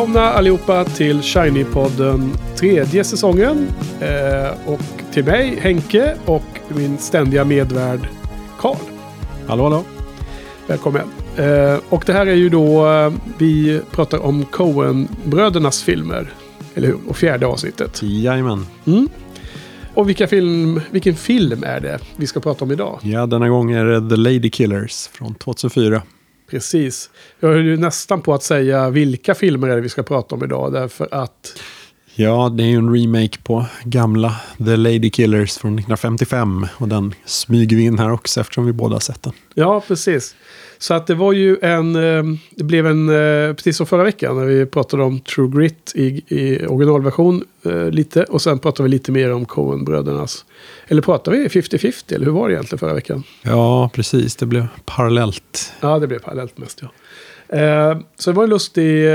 [0.00, 3.68] Välkomna allihopa till Shiny-podden tredje säsongen.
[4.00, 4.80] Eh, och
[5.12, 8.08] till mig Henke och min ständiga medvärd
[8.58, 8.76] Karl.
[9.46, 9.84] Hallå, hallå.
[10.66, 11.02] Välkommen.
[11.36, 16.32] Eh, och det här är ju då, eh, vi pratar om Coen-brödernas filmer.
[16.74, 16.98] Eller hur?
[17.08, 18.02] Och fjärde avsnittet.
[18.02, 18.66] Jajamän.
[18.86, 19.08] Mm.
[19.94, 22.98] Och vilka film, vilken film är det vi ska prata om idag?
[23.02, 26.02] Ja, denna gång är det The Lady Killers från 2004.
[26.50, 27.10] Precis.
[27.40, 30.44] Jag höll ju nästan på att säga vilka filmer är det vi ska prata om
[30.44, 30.72] idag.
[30.72, 31.60] Därför att...
[32.14, 36.66] Ja, det är ju en remake på gamla The Lady Killers från 1955.
[36.76, 39.32] Och den smyger vi in här också eftersom vi båda har sett den.
[39.54, 40.34] Ja, precis.
[40.80, 44.36] Så att det var ju en, eh, det blev en, eh, precis som förra veckan
[44.36, 48.24] när vi pratade om True Grit i, i originalversion eh, lite.
[48.24, 50.44] Och sen pratade vi lite mer om Coen-brödernas.
[50.88, 53.22] Eller pratade vi 50-50 eller hur var det egentligen förra veckan?
[53.42, 54.36] Ja, precis.
[54.36, 55.72] Det blev parallellt.
[55.80, 56.90] Ja, det blev parallellt mest ja.
[58.16, 59.06] Så det var en lustig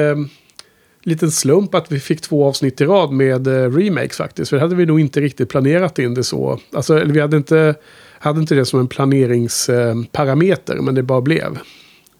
[1.03, 4.49] liten slump att vi fick två avsnitt i rad med remakes faktiskt.
[4.49, 6.59] För det hade vi nog inte riktigt planerat in det så.
[6.73, 7.75] Alltså, vi hade inte
[8.19, 11.59] hade inte det som en planeringsparameter, men det bara blev.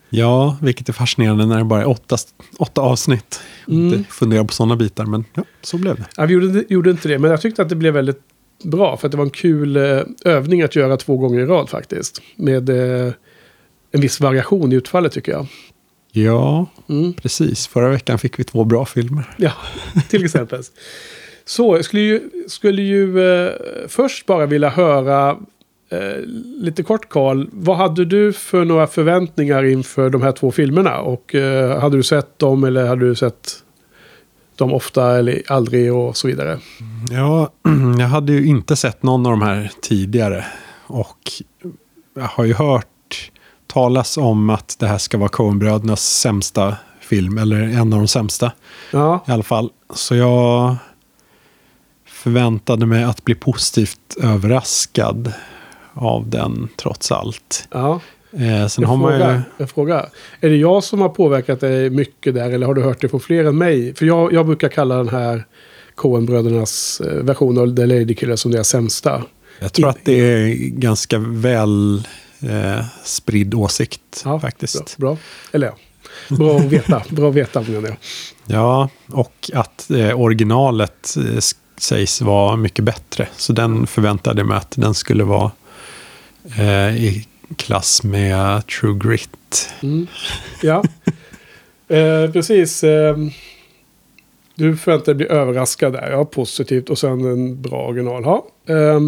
[0.09, 2.17] Ja, vilket är fascinerande när det bara är åtta,
[2.57, 3.39] åtta avsnitt.
[3.67, 3.93] Mm.
[3.93, 6.05] Inte fundera på sådana bitar, men ja, så blev det.
[6.17, 8.19] Ja, vi gjorde, gjorde, inte det, men jag tyckte att det blev väldigt
[8.63, 8.97] bra.
[8.97, 12.21] För att det var en kul eh, övning att göra två gånger i rad faktiskt.
[12.35, 13.13] Med eh,
[13.91, 15.47] en viss variation i utfallet tycker jag.
[16.11, 17.13] Ja, mm.
[17.13, 17.67] precis.
[17.67, 19.35] Förra veckan fick vi två bra filmer.
[19.37, 19.51] Ja,
[20.09, 20.63] till exempel.
[21.45, 23.51] Så jag skulle ju, skulle ju eh,
[23.87, 25.37] först bara vilja höra
[25.89, 26.21] Eh,
[26.61, 30.99] lite kort Karl, vad hade du för några förväntningar inför de här två filmerna?
[30.99, 33.63] Och eh, hade du sett dem eller hade du sett
[34.55, 36.59] dem ofta eller aldrig och så vidare?
[37.11, 37.49] Ja,
[37.99, 40.45] jag hade ju inte sett någon av de här tidigare.
[40.87, 41.19] Och
[42.15, 43.31] jag har ju hört
[43.67, 48.51] talas om att det här ska vara Coenbrödernas sämsta film, eller en av de sämsta.
[48.91, 49.23] Ja.
[49.27, 49.69] I alla fall.
[49.93, 50.75] Så jag
[52.05, 55.33] förväntade mig att bli positivt överraskad
[55.95, 57.67] av den trots allt.
[57.71, 57.99] Ja.
[58.31, 59.41] Eh, sen jag, har frågar, man ju...
[59.57, 60.09] jag frågar,
[60.41, 63.19] är det jag som har påverkat dig mycket där eller har du hört det från
[63.19, 63.95] fler än mig?
[63.95, 65.45] För jag, jag brukar kalla den här
[65.95, 69.23] Coen-brödernas eh, version av The Lady Killer som deras sämsta.
[69.59, 72.07] Jag tror att det är ganska väl
[72.39, 74.97] eh, spridd åsikt ja, faktiskt.
[74.97, 75.17] Bra, bra.
[75.51, 75.75] Eller ja,
[76.35, 77.03] bra att veta.
[77.09, 77.97] bra att veta menar jag.
[78.45, 81.39] Ja, och att eh, originalet eh,
[81.77, 83.27] sägs vara mycket bättre.
[83.37, 85.51] Så den förväntade jag mig att den skulle vara
[86.59, 89.69] eh, i klass med True Grit.
[89.83, 90.07] Mm.
[90.61, 90.83] Ja,
[91.87, 92.83] eh, precis.
[92.83, 93.17] Eh,
[94.55, 96.11] du förväntar dig bli överraskad där.
[96.11, 96.89] Ja, positivt.
[96.89, 98.23] Och sen en bra original.
[98.25, 98.47] Ja.
[98.73, 98.99] Eh,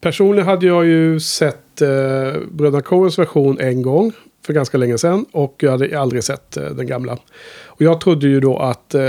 [0.00, 4.12] personligen hade jag ju sett eh, Bröderna Coens version en gång.
[4.46, 5.26] För ganska länge sedan.
[5.32, 7.18] Och jag hade aldrig sett eh, den gamla.
[7.66, 8.94] Och jag trodde ju då att...
[8.94, 9.02] Eh,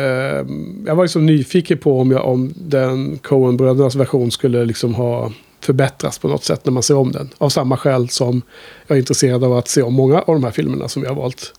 [0.86, 5.32] jag var liksom nyfiken på om, jag, om den Coen-brödernas version skulle liksom ha
[5.68, 7.30] förbättras på något sätt när man ser om den.
[7.38, 8.42] Av samma skäl som
[8.88, 11.16] jag är intresserad av att se om många av de här filmerna som vi har
[11.16, 11.54] valt.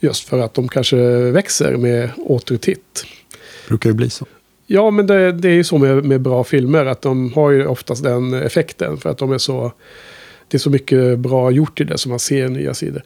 [0.00, 0.96] Just för att de kanske
[1.30, 3.04] växer med återtitt.
[3.68, 4.26] Brukar ju bli så.
[4.66, 6.86] Ja, men det, det är ju så med, med, bra filmer.
[6.86, 8.96] Att de har ju oftast den effekten.
[8.96, 9.72] För att de är så...
[10.48, 13.02] Det är så mycket bra gjort i det som man ser nya sidor.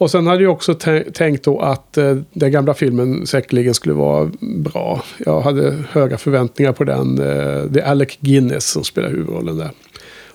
[0.00, 0.74] Och sen hade jag också
[1.12, 5.02] tänkt då att eh, den gamla filmen säkerligen skulle vara bra.
[5.18, 7.18] Jag hade höga förväntningar på den.
[7.18, 9.70] Eh, det är Alec Guinness som spelar huvudrollen där.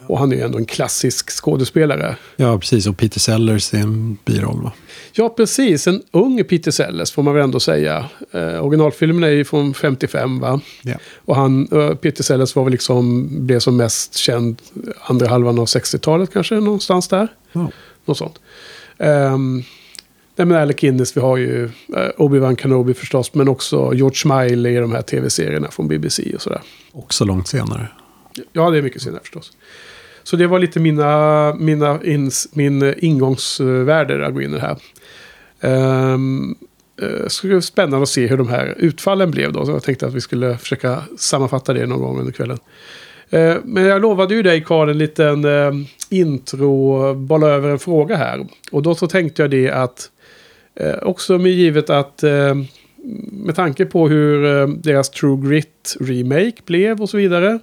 [0.07, 2.15] Och han är ju ändå en klassisk skådespelare.
[2.35, 2.87] Ja, precis.
[2.87, 4.71] Och Peter Sellers är en biroll, va?
[5.13, 5.87] Ja, precis.
[5.87, 8.05] En ung Peter Sellers får man väl ändå säga.
[8.31, 10.61] Eh, originalfilmen är ju från 55, va?
[10.81, 10.95] Ja.
[11.15, 14.61] Och han, uh, Peter Sellers var väl liksom, blev som mest känd
[15.01, 17.27] andra halvan av 60-talet kanske, någonstans där.
[17.51, 17.69] Ja.
[18.05, 18.39] Något sånt.
[18.97, 19.63] Um,
[20.35, 21.71] nej men Alec Guinness, vi har ju uh,
[22.17, 26.61] Obi-Wan Kenobi förstås, men också George Smiley i de här tv-serierna från BBC och sådär.
[26.91, 27.87] Också långt senare.
[28.53, 29.51] Ja, det är mycket senare förstås.
[30.23, 34.77] Så det var lite mina, mina ins, min ingångsvärde att gå in i det här.
[36.13, 36.55] Um,
[37.03, 39.65] uh, spännande att se hur de här utfallen blev då.
[39.65, 42.59] Så jag tänkte att vi skulle försöka sammanfatta det någon gång under kvällen.
[43.29, 45.71] Eh, men jag lovade ju dig Karl en liten eh,
[46.09, 48.47] intro, bolla över en fråga här.
[48.71, 50.09] Och då så tänkte jag det att
[50.75, 52.23] eh, också med givet att
[53.31, 57.59] med tanke på hur deras True Grit remake blev och så vidare.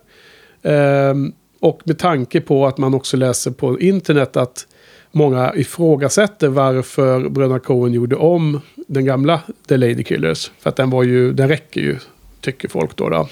[1.61, 4.67] Och med tanke på att man också läser på internet att
[5.13, 10.51] många ifrågasätter varför bröderna Coen gjorde om den gamla The Lady Killers.
[10.59, 11.97] För att den var ju, den räcker ju,
[12.41, 13.09] tycker folk då.
[13.09, 13.29] då.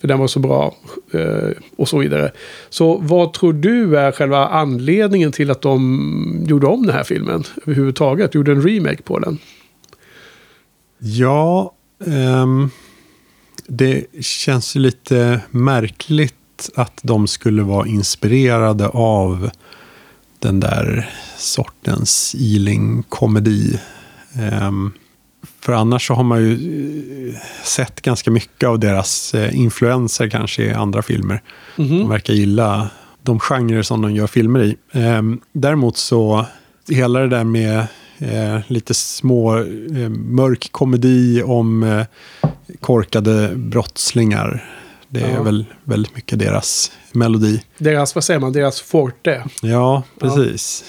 [0.00, 0.74] För den var så bra
[1.12, 2.32] eh, och så vidare.
[2.70, 7.44] Så vad tror du är själva anledningen till att de gjorde om den här filmen
[7.62, 8.34] överhuvudtaget?
[8.34, 9.38] Gjorde en remake på den?
[10.98, 11.74] Ja,
[12.06, 12.70] ehm,
[13.66, 19.50] det känns ju lite märkligt att de skulle vara inspirerade av
[20.38, 23.80] den där sortens Ealing-komedi.
[24.34, 24.92] Ehm,
[25.60, 26.52] för annars så har man ju
[27.28, 27.34] eh,
[27.64, 31.42] sett ganska mycket av deras eh, influenser kanske i andra filmer.
[31.76, 32.90] De verkar gilla
[33.22, 34.76] de genrer som de gör filmer i.
[34.92, 36.46] Ehm, däremot så,
[36.88, 37.78] hela det där med
[38.18, 39.52] eh, lite små
[40.10, 42.04] mörk komedi om
[42.80, 44.64] korkade brottslingar.
[45.08, 45.42] Det är Ja.
[45.42, 47.62] väl väldigt mycket deras melodi.
[47.78, 49.44] Deras, vad säger man, deras forte.
[49.62, 50.84] Ja, precis.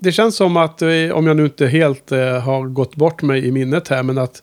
[0.00, 3.46] Det känns som att, eh, om jag nu inte helt eh, har gått bort mig
[3.46, 4.42] i minnet här, men att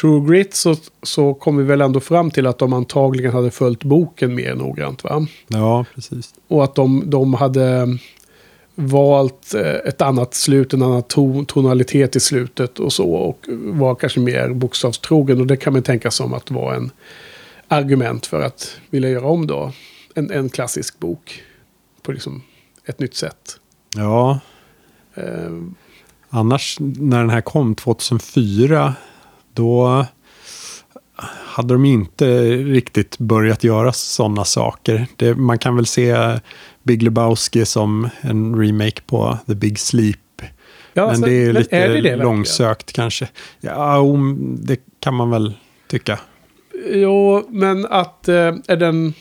[0.00, 3.84] True Grit så, så kom vi väl ändå fram till att de antagligen hade följt
[3.84, 5.04] boken mer noggrant.
[5.04, 5.26] Va?
[5.48, 6.34] Ja, precis.
[6.48, 7.98] Och att de, de hade
[8.74, 13.12] valt eh, ett annat slut, en annan ton, tonalitet i slutet och så.
[13.12, 15.40] Och var kanske mer bokstavstrogen.
[15.40, 16.90] Och det kan man tänka som att vara en
[17.68, 19.72] argument för att vilja göra om då
[20.14, 21.42] en, en klassisk bok
[22.02, 22.42] på liksom
[22.86, 23.58] ett nytt sätt.
[23.96, 24.40] Ja,
[26.30, 28.94] Annars när den här kom 2004
[29.54, 30.06] då
[31.44, 35.06] hade de inte riktigt börjat göra sådana saker.
[35.16, 36.38] Det, man kan väl se
[36.82, 40.18] Big Lebowski som en remake på The Big Sleep.
[40.40, 40.48] ja,
[40.94, 43.28] men alltså, det är lite är det det långsökt kanske.
[43.60, 45.54] Ja, om, det kan man väl
[45.88, 46.18] tycka.
[46.92, 49.14] Jo, men att eh, är den...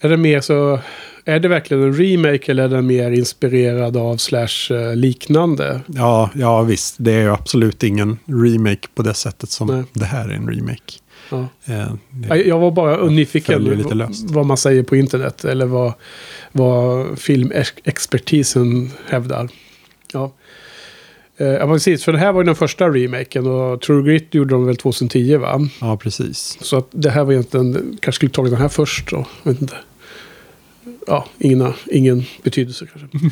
[0.00, 0.80] Är det mer så...
[1.24, 5.80] Är det verkligen en remake eller är den mer inspirerad av slash eh, liknande?
[5.86, 6.94] Ja, ja, visst.
[6.98, 9.84] Det är ju absolut ingen remake på det sättet som Nej.
[9.92, 10.92] det här är en remake.
[11.30, 11.48] Ja.
[11.64, 13.84] Eh, det, Jag var bara nyfiken
[14.26, 15.44] vad man säger på internet.
[15.44, 15.92] Eller vad,
[16.52, 19.48] vad filmexpertisen hävdar.
[20.12, 20.32] Ja.
[21.36, 22.04] Eh, Ja, precis.
[22.04, 23.46] För det här var ju den första remaken.
[23.46, 25.68] Och True Grit gjorde de väl 2010, va?
[25.80, 26.58] ja, precis.
[26.60, 27.98] Så att det här var egentligen...
[28.00, 29.26] Kanske skulle tagit den här först då.
[29.42, 29.76] Jag vet inte.
[31.06, 33.18] Ja, ingen, ingen betydelse kanske.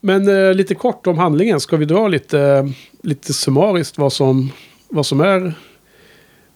[0.00, 1.60] Men eh, lite kort om handlingen.
[1.60, 2.72] Ska vi dra lite,
[3.02, 4.52] lite summariskt vad som,
[4.88, 5.54] vad som är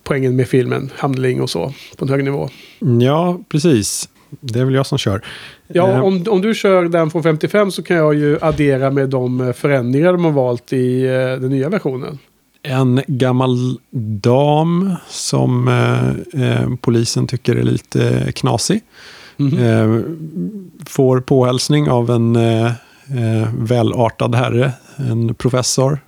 [0.04, 2.48] poängen med filmen, handling och så, på en hög nivå.
[3.00, 4.08] Ja, precis.
[4.40, 5.24] Det är väl jag som kör.
[5.68, 9.08] Ja, Eh, om, om du kör den från 55 så kan jag ju addera med
[9.08, 12.18] de eh, förändringar de har valt i eh, den nya versionen.
[12.62, 13.78] En gammal
[14.20, 18.80] dam som eh, eh, polisen tycker är lite knasig.
[19.36, 19.58] Mhm.
[19.58, 20.02] Eh,
[20.86, 25.98] får påhälsning av en eh, eh, välartad herre, en professor.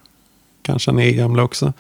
[0.62, 1.72] Kanske han är gamla också.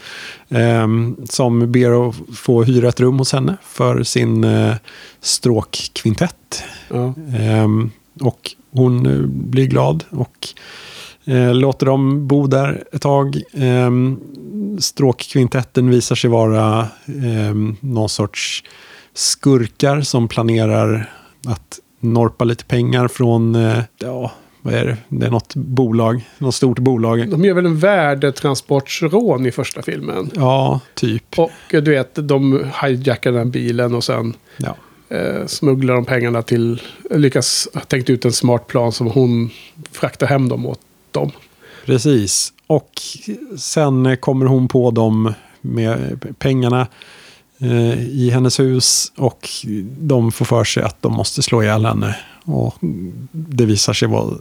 [0.48, 0.88] Eh,
[1.24, 4.74] som ber att få hyra ett rum hos henne för sin eh,
[5.20, 6.64] stråkkvintett.
[6.88, 7.14] Ja.
[7.38, 10.48] Ehm, och hon eh, blir glad och
[11.24, 13.42] eh, låter dem bo där ett tag.
[13.52, 14.20] Ehm,
[14.78, 18.64] stråkkvintetten visar sig vara ehm, någon sorts
[19.14, 21.10] skurkar som planerar
[21.46, 24.32] att norpa lite pengar från, eh, ja,
[24.62, 24.96] vad är det?
[25.08, 27.30] Det är något bolag, något stort bolag.
[27.30, 30.30] De gör väl en värdetransportsrån i första filmen.
[30.34, 31.38] Ja, typ.
[31.38, 34.76] Och eh, du vet, de hijackar den bilen och sen Ja.
[35.16, 36.82] eh, smugglar de pengarna till...
[37.10, 39.50] Lyckas tänkt ut en smart plan som hon
[39.92, 41.30] fraktar hem dem åt dem.
[41.86, 42.52] Precis.
[42.66, 42.90] Och
[43.58, 46.86] sen kommer hon på dem med pengarna
[48.10, 49.48] i hennes hus och
[49.98, 52.16] de får för sig att de måste slå ihjäl henne.
[52.44, 52.74] Och
[53.32, 54.34] det visar sig vara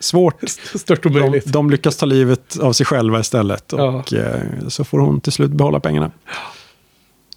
[0.00, 0.48] svårt.
[0.74, 1.46] Stört De, omöjligt.
[1.52, 5.50] de lyckas ta livet av sig själva istället och eh, så får hon till slut
[5.50, 6.10] behålla pengarna.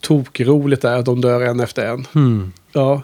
[0.01, 2.07] Tokroligt är att de dör en efter en.
[2.13, 2.51] Hmm.
[2.73, 3.01] Ja.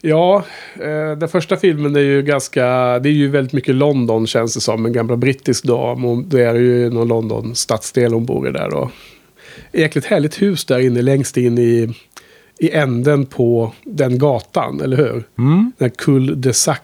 [0.00, 2.64] Ja, eh, den första filmen är ju ganska...
[2.98, 4.86] Det är ju väldigt mycket London känns det som.
[4.86, 6.04] En gamla brittisk dam.
[6.04, 8.90] Och det är ju någon London stadsdel hon bor i där då.
[9.72, 11.94] Jäkligt härligt hus där inne längst in i,
[12.58, 15.24] i änden på den gatan, eller hur?
[15.38, 15.72] Mm.
[15.78, 16.78] Den här Cul de Sac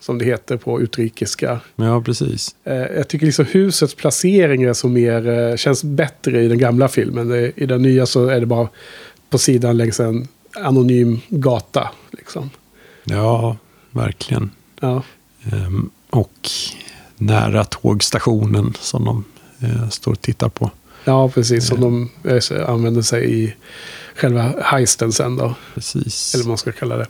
[0.00, 1.60] som det heter på utrikiska.
[1.76, 2.56] Ja, precis.
[2.64, 6.88] Eh, jag tycker liksom husets placering är så mer, eh, känns bättre i den gamla
[6.88, 7.52] filmen.
[7.56, 8.68] I den nya så är det bara
[9.30, 11.90] på sidan längs en anonym gata.
[12.10, 12.50] Liksom.
[13.04, 13.56] Ja,
[13.90, 14.50] verkligen.
[14.80, 15.02] Ja.
[15.52, 16.50] Ehm, och
[17.16, 19.24] nära tågstationen som de
[19.60, 20.70] eh, står och tittar på.
[21.06, 21.66] Ja, precis.
[21.66, 23.54] Som de eh, använder sig i
[24.14, 25.54] själva heisten sen då.
[25.74, 26.34] Precis.
[26.34, 27.06] Eller vad man ska kalla det.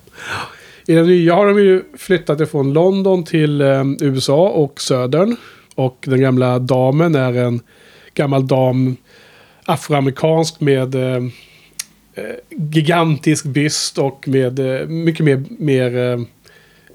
[0.87, 5.37] I den nya har de ju flyttat ifrån London till eh, USA och Södern.
[5.75, 7.61] Och den gamla damen är en
[8.15, 8.97] gammal dam,
[9.65, 11.25] afroamerikansk med eh,
[12.15, 16.27] eh, gigantisk byst och med eh, mycket mer, mer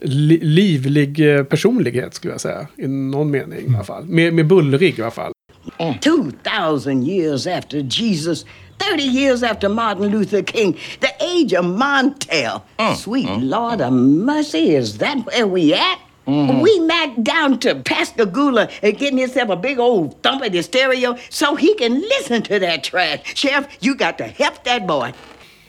[0.01, 1.17] li livlig
[1.49, 2.67] personlighet skulle jag säga.
[2.77, 4.05] I någon mening i alla fall.
[4.05, 5.31] Mer, mer bullrig i alla fall.
[5.79, 6.01] Mm.
[6.01, 8.45] 2,000 years after Jesus,
[8.79, 12.63] 30 years after Martin Luther King, the age of Montel.
[12.79, 12.95] Mm.
[12.95, 13.49] Sweet mm.
[13.49, 15.99] Lord of mercy, is that where we at?
[16.27, 16.61] Mm-hmm.
[16.61, 21.17] We knocked down to Pascagoula and getting himself a big old thump at the stereo
[21.29, 23.19] so he can listen to that trash.
[23.35, 25.13] Sheriff, you got to help that boy.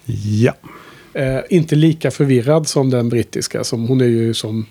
[0.04, 0.52] Ja.
[1.14, 3.64] Eh, inte lika förvirrad som den brittiska.
[3.64, 4.66] Som hon är ju som...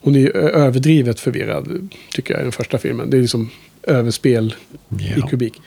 [0.00, 3.10] Hon är ju överdrivet förvirrad, tycker jag, i den första filmen.
[3.10, 3.50] Det är liksom
[3.86, 4.54] överspel
[5.00, 5.26] i Ja.
[5.26, 5.62] kubik.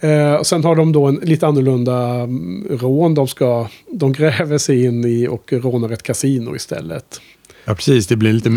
[0.00, 3.14] Eh, och sen har de då en lite annorlunda mm, rån.
[3.14, 7.20] De, ska, de gräver sig in i och rånar ett kasino istället.
[7.64, 8.06] ja, precis.
[8.06, 8.50] Det blir lite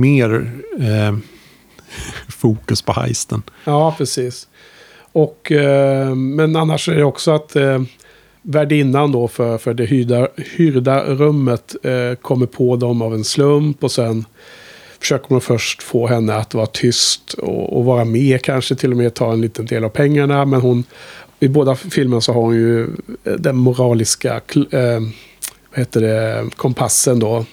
[0.00, 1.16] mer eh,
[2.28, 3.42] fokus på heisten.
[3.64, 4.48] Ja, precis.
[5.12, 7.82] Och, eh, men annars är det också att eh,
[8.42, 13.84] värdinnan då för, för det hyrda, hyrda rummet eh, kommer på dem av en slump
[13.84, 14.24] och sen
[15.02, 18.96] försöker man först få henne att vara tyst och, och vara med, kanske till och
[18.96, 20.44] med ta en liten del av pengarna.
[20.44, 20.84] Men hon,
[21.40, 22.82] i båda filmerna så har hon ju
[23.24, 24.40] eh, den moraliska
[24.70, 25.00] eh,
[25.70, 27.44] vad heter det, kompassen då.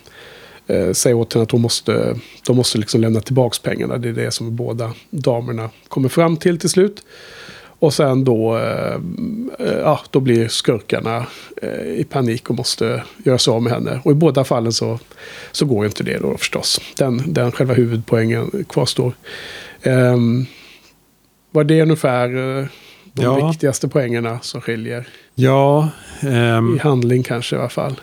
[0.68, 3.98] Eh, säger åt henne att hon måste, de måste liksom lämna tillbaka pengarna.
[3.98, 7.04] Det är det som båda damerna kommer fram till till slut.
[7.80, 9.00] Och sen då, eh,
[9.60, 11.26] ja, då blir skurkarna
[11.62, 14.00] eh, i panik och måste göra sig av med henne.
[14.04, 15.00] Och i båda fallen så,
[15.52, 16.82] så går inte det då förstås.
[16.98, 19.14] Den, den själva huvudpoängen kvarstår.
[19.84, 20.46] Um,
[21.52, 22.66] var det ungefär eh,
[23.14, 23.48] de Ja.
[23.50, 25.08] viktigaste poängerna som skiljer?
[25.36, 25.90] Ja,
[26.22, 28.02] ehm, I handling kanske i alla fall.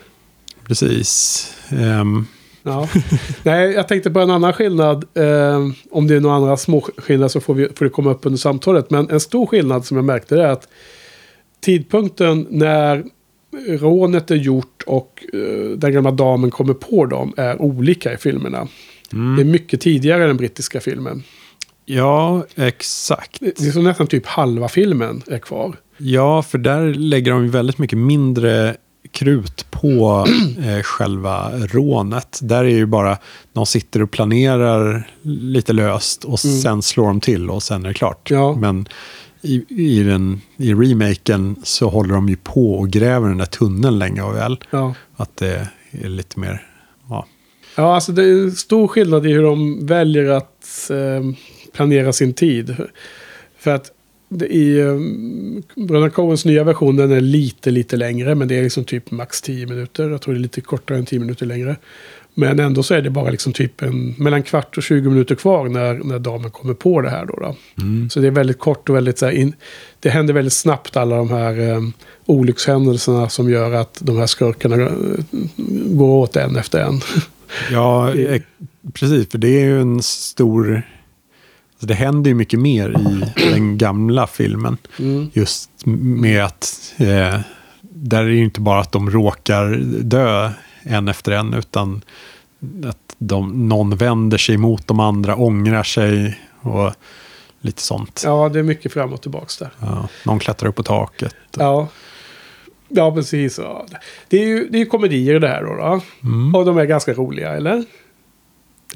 [0.66, 1.54] precis.
[1.70, 2.26] Ehm,
[2.66, 2.88] Ja.
[3.42, 5.04] Nej, jag tänkte på en annan skillnad.
[5.14, 8.26] Eh, om det är några andra små skillnader så får, vi, får det komma upp
[8.26, 8.90] under samtalet.
[8.90, 10.68] Men en stor skillnad som jag märkte är att
[11.60, 13.04] tidpunkten när
[13.68, 18.68] rånet är gjort och eh, den gamla damen kommer på dem är olika i filmerna.
[19.10, 21.22] Det är mycket tidigare än den brittiska filmen.
[21.84, 23.40] ja, exakt.
[23.40, 25.76] Det är så nästan typ halva filmen är kvar.
[25.98, 28.76] Ja, för där lägger de väldigt mycket mindre
[29.16, 30.26] krut på
[30.64, 32.38] eh, själva rånet.
[32.42, 33.18] Där är ju bara,
[33.52, 37.94] de sitter och planerar lite löst och sen slår de till och sen är det
[37.94, 38.30] klart.
[38.30, 38.56] Ja.
[38.56, 38.88] Men
[39.42, 43.98] i, i, den, i remaken så håller de ju på och gräver den där tunneln
[43.98, 44.58] länge och väl.
[44.70, 44.94] Ja.
[45.16, 46.62] Att det är lite mer,
[47.08, 47.26] ja.
[47.76, 51.36] Ja, alltså det är stor skillnad i hur de väljer att eh,
[51.72, 52.76] planera sin tid.
[53.58, 53.90] För att
[54.48, 54.96] i eh,
[55.74, 58.34] Bröderna Coens nya version den är lite, lite längre.
[58.34, 60.10] Men det är liksom typ max 10 minuter.
[60.10, 61.76] Jag tror det är lite kortare än 10 minuter längre.
[62.38, 65.68] Men ändå så är det bara liksom typ en, mellan kvart och 20 minuter kvar
[65.68, 67.26] när, när damen kommer på det här.
[67.26, 67.56] Då, då.
[68.10, 69.54] Så det är väldigt kort och väldigt så in,
[70.00, 71.80] Det händer väldigt snabbt alla de här eh,
[72.26, 74.90] olyckshändelserna som gör att de här skurkarna eh,
[75.96, 77.00] går åt en efter en.
[77.72, 78.42] Ja, eh,
[78.92, 79.28] precis.
[79.28, 80.82] För det är ju en stor...
[81.80, 82.90] Det händer ju mycket mer
[83.36, 84.78] i den gamla filmen.
[85.32, 87.40] Just med att eh,
[87.80, 90.50] där är det ju inte bara att de råkar dö
[90.82, 92.02] en efter en, utan
[92.84, 96.92] att de, någon vänder sig mot de andra, ångrar sig och
[97.60, 98.22] lite sånt.
[98.24, 98.42] Ja.
[98.42, 99.46] Ja, det är mycket fram och tillbaka
[99.80, 100.08] där.
[100.24, 101.34] någon klättrar upp på taket.
[101.56, 101.88] Ja,
[102.88, 103.58] ja precis.
[103.58, 103.86] Ja.
[104.28, 105.74] Det är ju det är komedier det här då.
[105.74, 106.58] då.
[106.58, 107.84] Och de är ganska roliga, eller?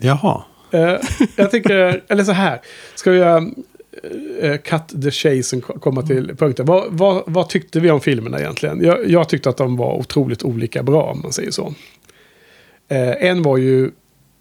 [0.01, 0.43] Jaha.
[0.73, 0.97] Eh,
[1.37, 2.61] jag tycker, eller så här.
[2.95, 3.45] Ska vi göra
[4.41, 6.67] eh, cut the chase och komma till punkten.
[6.67, 8.85] Vad, vad, vad tyckte vi om filmerna egentligen?
[8.85, 11.75] Jag, jag tyckte att de var otroligt olika bra, om man säger så.
[12.89, 13.91] Eh, en var ju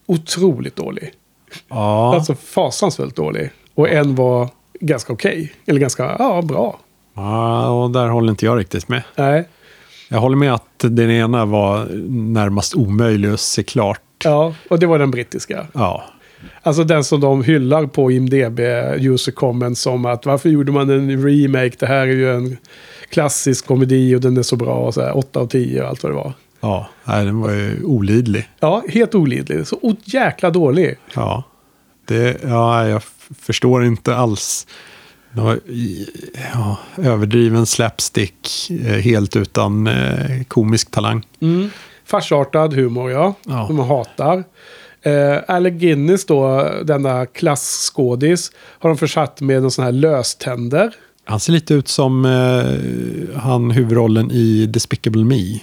[0.06, 1.12] otroligt dålig.
[1.68, 3.50] Ja, Alltså fasansfullt dålig.
[3.76, 5.54] Och en var ganska okej.
[5.66, 6.80] Eller ganska, ja, bra.
[7.14, 9.02] ja, och där håller inte jag riktigt med.
[9.16, 9.48] Nej.
[10.10, 14.02] Jag håller med att den ena var närmast omöjlig att se klart.
[14.24, 15.68] Ja, och det var den brittiska.
[15.74, 16.04] Ja,
[16.62, 18.60] Alltså den som de hyllar på IMDB,
[19.00, 21.76] user comments, som att varför gjorde man en remake?
[21.80, 22.58] Det här är ju en
[23.10, 24.74] klassisk komedi och den är så bra.
[24.76, 26.34] Och så här, 8 av 10 och allt vad det var.
[26.60, 28.50] ja nej, den var ju olidlig.
[28.60, 29.68] Ja, helt olidlig.
[29.68, 30.96] Så jäkla dålig.
[31.16, 31.44] Ja,
[32.06, 33.02] det, ja, jag
[33.40, 34.68] förstår inte alls.
[35.32, 35.60] Var,
[36.54, 41.26] ja, överdriven slapstick, eh, helt utan eh, komisk talang.
[42.06, 43.34] Farsartad humor, ja.
[43.46, 43.68] Ja.
[43.68, 44.44] Som man hatar.
[45.02, 50.96] Eh, Alec Guinness då, denna klasskådis, har de försatt med en sån här löständer.
[51.26, 55.60] Han ser lite ut som eh, han huvudrollen i Despicable Me.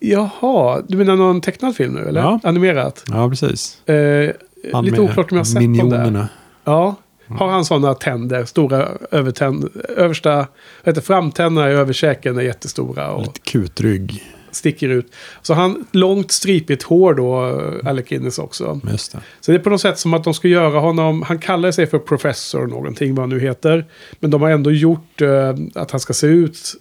[0.00, 2.20] Jaha, du menar någon tecknad film nu eller?
[2.20, 2.40] Ja.
[2.42, 3.04] Animerat?
[3.08, 3.88] Ja, precis.
[3.88, 4.30] Eh,
[4.72, 5.82] Han lite oklart om jag har sett dem där.
[5.84, 6.28] minionerna.
[6.64, 6.94] Ja.
[7.28, 8.44] Har han sådana tänder?
[8.44, 10.46] Stora övertänd, översta, vad
[10.84, 13.10] heter framtänderna i överkäken är jättestora.
[13.10, 14.22] Och, Lite kutrygg.
[14.50, 15.12] Sticker ut.
[15.42, 18.80] Så han, långt stripigt hår då, Alec Guinness också.
[18.90, 19.18] Just det.
[19.40, 21.86] Så det är på något sätt som att de ska göra honom, han kallar sig
[21.86, 23.84] för professor någonting, vad han nu heter.
[24.20, 26.74] Men de har ändå gjort eh, att han ska se ut,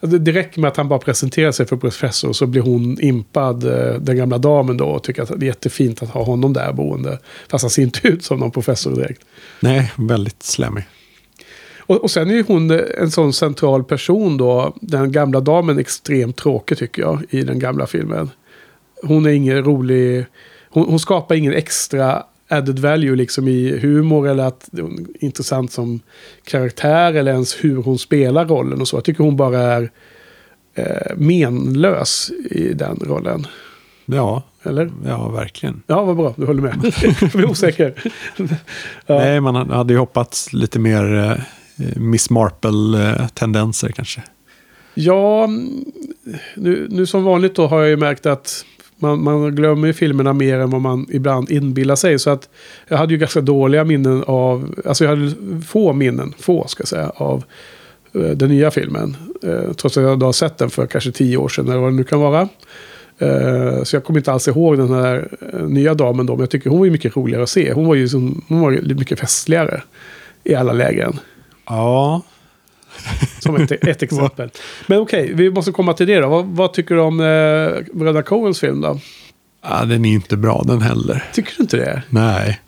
[0.00, 3.64] alltså det räcker med att han bara presenterar sig för professor så blir hon impad,
[3.64, 6.72] eh, den gamla damen då, och tycker att det är jättefint att ha honom där
[6.72, 7.18] boende.
[7.48, 9.22] Fast han ser inte ut som någon professor direkt.
[9.60, 10.84] Nej, väldigt slemmig.
[11.88, 14.76] Och, och sen är ju hon en sån central person då.
[14.80, 18.30] Den gamla damen extremt tråkig tycker jag i den gamla filmen.
[19.02, 20.26] Hon är ingen rolig...
[20.70, 25.72] Hon, hon skapar ingen extra added value liksom i humor eller att hon är intressant
[25.72, 26.00] som
[26.44, 28.96] karaktär eller ens hur hon spelar rollen och så.
[28.96, 29.90] Jag tycker hon bara är
[30.74, 33.46] eh, menlös i den rollen.
[34.06, 34.90] Ja, Eller?
[35.04, 35.82] ja verkligen.
[35.86, 36.34] Ja, vad bra.
[36.36, 36.74] Du håller med.
[37.20, 37.94] jag blir osäker.
[38.36, 38.46] ja.
[39.18, 41.36] Nej, man hade ju hoppats lite mer eh,
[41.96, 44.22] Miss Marple-tendenser kanske.
[44.94, 45.48] Ja,
[46.54, 48.64] nu, nu som vanligt då har jag ju märkt att
[48.98, 52.18] man, man glömmer ju filmerna mer än vad man ibland inbillar sig.
[52.18, 52.48] Så att
[52.88, 55.32] jag hade ju ganska dåliga minnen av, alltså jag hade
[55.66, 57.44] få minnen, få ska jag säga, av
[58.14, 59.16] eh, den nya filmen.
[59.42, 61.92] Eh, trots att jag då har sett den för kanske tio år sedan eller vad
[61.92, 62.48] det nu kan vara.
[63.18, 66.50] Eh, så jag kommer inte alls ihåg den här eh, nya damen då, men jag
[66.50, 67.72] tycker hon var ju mycket roligare att se.
[67.72, 69.82] Hon var ju som, hon var ju mycket festligare
[70.44, 71.20] i alla lägen.
[71.68, 72.22] Ja,
[73.38, 74.50] Som ett, ett exempel.
[74.86, 76.28] Men okej, vi måste komma till det då.
[76.28, 79.00] Vad, vad tycker du om eh, Bröderna Coens film då?
[79.62, 81.24] ja den är inte bra den heller.
[81.32, 82.02] Tycker du inte det?
[82.08, 82.60] Nej.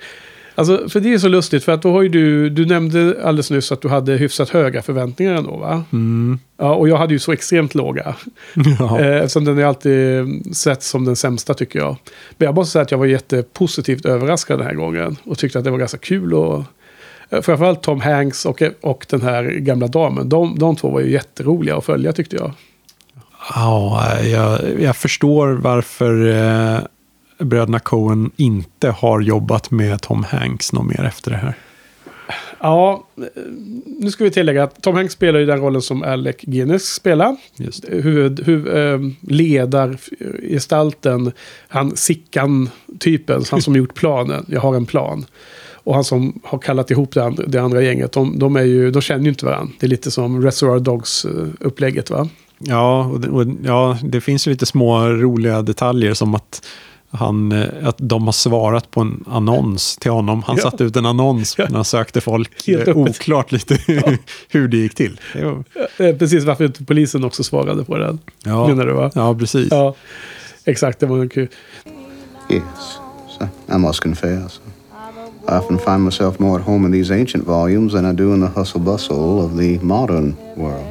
[0.54, 3.50] Alltså, för det är så lustigt, för att då har ju du, du nämnde alldeles
[3.50, 5.84] nyss att du hade hyfsat höga förväntningar ändå va?
[5.92, 6.38] Mm.
[6.58, 8.14] Ja, och jag hade ju så extremt låga.
[8.78, 9.00] Ja.
[9.00, 10.26] Eh, Eftersom den är alltid
[10.56, 11.96] sett som den sämsta tycker jag.
[12.36, 15.16] Men jag måste säga att jag var jättepositivt överraskad den här gången.
[15.24, 16.32] Och tyckte att det var ganska kul.
[16.32, 16.64] Eh,
[17.30, 20.28] framförallt Tom Hanks och, och den här gamla damen.
[20.28, 22.52] De, de två var ju jätteroliga att följa tyckte jag.
[23.54, 26.80] Ja, jag, jag förstår varför eh,
[27.38, 31.54] bröderna Coen inte har jobbat med Tom Hanks något mer efter det här.
[32.60, 33.24] Ja, eh,
[33.86, 37.36] nu ska vi tillägga att Tom Hanks spelar ju den rollen som Alec Guinness spelar.
[37.56, 41.32] Just huvud, huvud, eh, ledargestalten,
[41.68, 45.26] han Sickan-typen, han som gjort planen, jag har en plan.
[45.90, 48.90] Och han som har kallat ihop det andra, det andra gänget, de, de, är ju,
[48.90, 49.72] de känner ju inte varandra.
[49.80, 52.28] Det är lite som Reservoir Dogs-upplägget va?
[52.58, 56.62] Ja, och, det- och, ja, det finns ju lite små roliga detaljer som att,
[57.10, 60.42] han, eh, att de har svarat på en annons till honom.
[60.46, 60.62] Han Ja.
[60.62, 61.64] satte ut en annons Ja.
[61.68, 62.66] när han sökte folk.
[62.66, 63.16] Helt Eh, öppet.
[63.20, 63.78] Oklart lite
[64.48, 65.20] hur det gick till.
[65.34, 65.64] Det var-
[65.98, 68.18] Eh, Precis varför inte polisen också svarade på den.
[68.44, 69.10] Ja, Menar du va?
[69.14, 69.68] ja precis.
[69.70, 69.94] Ja,
[70.64, 71.00] exakt.
[71.00, 71.48] Det var en kul.
[72.50, 72.62] Yes,
[73.38, 74.60] so I must confess.
[75.50, 78.40] I often find myself more at home in these ancient volumes than I do in
[78.40, 80.86] the hustle bustle of the modern world.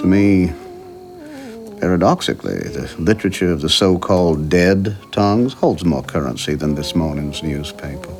[0.00, 0.52] To me,
[1.80, 7.42] paradoxically, the literature of the so called dead tongues holds more currency than this morning's
[7.42, 8.12] newspaper.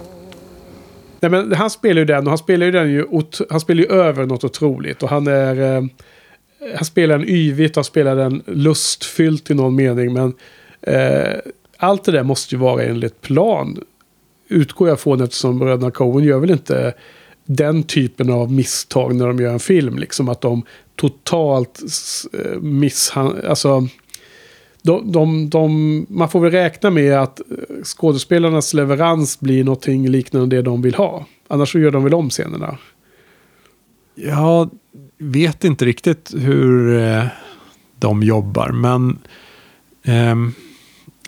[1.20, 3.06] Nej, men han spelar ju den och han spelar ju den ju,
[3.50, 5.02] han spelar ju över något otroligt.
[5.02, 5.76] Och han är...
[5.76, 5.84] Eh,
[6.76, 10.12] han spelar den yvigt, han spelar den lustfyllt i någon mening.
[10.12, 10.34] Men
[10.82, 11.38] eh,
[11.76, 13.78] allt det där måste ju vara enligt plan.
[14.54, 16.94] Utgår jag från eftersom bröderna Coen gör väl inte
[17.46, 19.98] den typen av misstag när de gör en film.
[19.98, 20.62] Liksom att de
[20.96, 21.82] totalt
[22.32, 23.48] eh, misshandlar...
[23.48, 23.88] Alltså,
[24.82, 30.56] de, de, de, man får väl räkna med att eh, skådespelarnas leverans blir någonting liknande
[30.56, 31.26] det de vill ha.
[31.48, 32.78] Annars så gör de väl om scenerna.
[34.14, 34.70] Jag
[35.18, 37.24] vet inte riktigt hur eh,
[37.98, 39.18] de jobbar, men
[40.02, 40.52] ehm,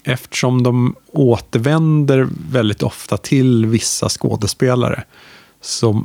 [0.07, 5.05] eftersom de återvänder väldigt ofta till vissa skådespelare
[5.61, 6.05] så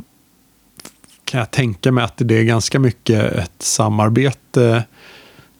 [1.25, 4.83] kan jag tänka mig att det är ganska mycket ett samarbete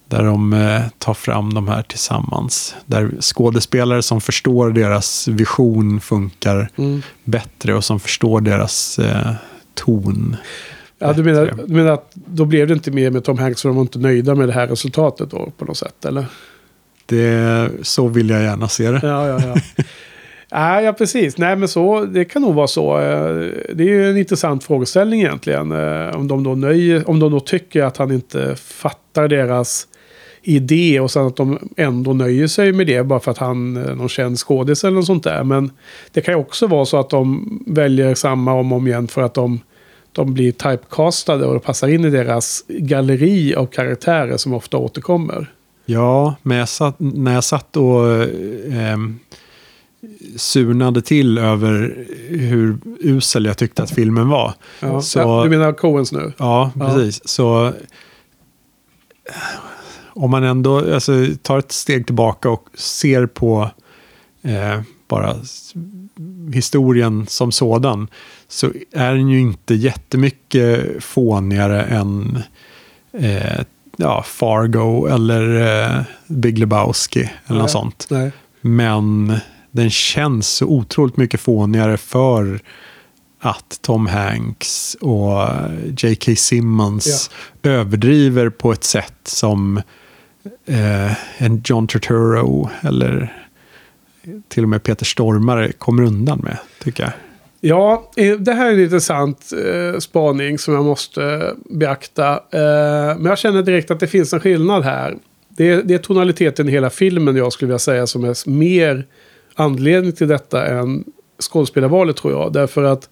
[0.08, 2.75] där de eh, tar fram de här tillsammans.
[2.86, 6.69] Där skådespelare som förstår deras vision funkar
[7.23, 9.34] bättre och som förstår deras eh,
[9.73, 10.38] ton.
[10.99, 13.69] Ja, du, menar, du menar att då blev det inte mer med Tom Hanks för
[13.69, 16.25] de var inte nöjda med det här resultatet då på något sätt eller?
[17.12, 19.00] Det, så vill jag gärna se det.
[19.04, 19.84] Ja, ja, ja.
[20.50, 21.38] ja, ja, precis.
[21.38, 22.97] Nej, men så, det kan nog vara så.
[22.97, 23.36] Eh,
[23.74, 25.71] det är ju en intressant frågeställning egentligen.
[25.71, 29.88] Eh, om de då, nöjer, om de då tycker att han inte fattar deras
[30.43, 33.95] idé och sen att de ändå nöjer sig med det bara för att han är
[33.95, 35.43] någon känd skådis eller något sånt där.
[35.43, 35.71] Men
[36.12, 39.21] det kan ju också vara så att de väljer samma om och om igen för
[39.21, 39.60] att de,
[40.12, 45.52] de blir typecastade och det passar in i deras galleri av karaktärer som ofta återkommer.
[45.85, 48.97] Ja, men jag satt, när jag satt och eh,
[50.37, 54.53] surnade till över hur usel jag tyckte att filmen var.
[54.79, 56.33] Ja, Så- ja, du menar Coens nu?
[56.37, 56.85] Ja, Ja.
[56.87, 57.27] precis.
[57.27, 57.73] Så
[60.13, 63.69] om man ändå alltså, tar ett steg tillbaka och ser på
[64.41, 65.35] eh, bara
[66.53, 68.07] historien som sådan
[68.47, 72.39] så är den ju inte jättemycket fånigare än
[73.11, 73.59] eh,
[74.01, 77.69] ja, Fargo eller eh, Big Lebowski eller något Nej.
[77.69, 78.07] sånt.
[78.09, 78.31] Nej.
[78.61, 79.37] Men
[79.71, 82.59] den känns så otroligt mycket fånigare för
[83.39, 85.47] att Tom Hanks och
[85.97, 86.35] J.K.
[86.35, 87.29] Simmons
[87.63, 89.77] överdriver på ett sätt som
[90.65, 93.37] eh, en John Turturro eller
[94.47, 97.13] till och med Peter Stormare kommer undan med, tycker jag.
[97.63, 102.34] Ja, eh, det här är en intressant eh, spaning som jag måste eh, beakta.
[102.34, 105.17] Eh, men jag känner direkt att det finns en skillnad här.
[105.50, 109.06] Det är, det är tonaliteten i hela filmen jag skulle vilja säga som är mer
[109.56, 111.04] anledning till detta än
[111.39, 112.54] skådespelarvalet tror jag.
[112.54, 113.10] Därför att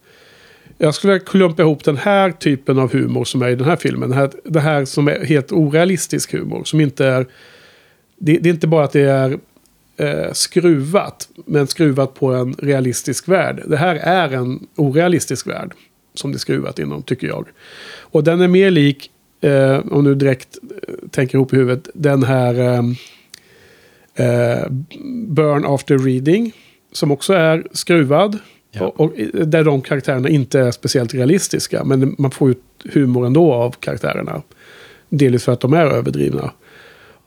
[0.78, 3.76] jag skulle vilja klumpa ihop den här typen av humor som är i den här
[3.76, 4.10] filmen.
[4.10, 6.64] Det här, det här som är helt orealistisk humor.
[6.64, 7.26] Som inte är...
[8.18, 9.40] Det, det är inte bara att det är
[10.00, 13.64] eh, skruvat, men skruvat på en realistisk värld.
[13.68, 15.74] Det här är en orealistisk värld
[16.14, 17.48] som det är skruvat inom, tycker jag.
[18.00, 20.58] Och den är mer lik, eh, om du direkt
[20.88, 22.84] eh, tänker ihop i huvudet, den här eh,
[24.26, 24.68] eh,
[25.28, 26.52] Burn After Reading,
[26.92, 28.38] som också är skruvad.
[28.72, 28.88] Ja.
[28.88, 29.12] Och, och
[29.48, 34.42] där de karaktärerna inte är speciellt realistiska, men man får ut humor ändå av karaktärerna.
[35.10, 36.52] Delvis för att de är överdrivna.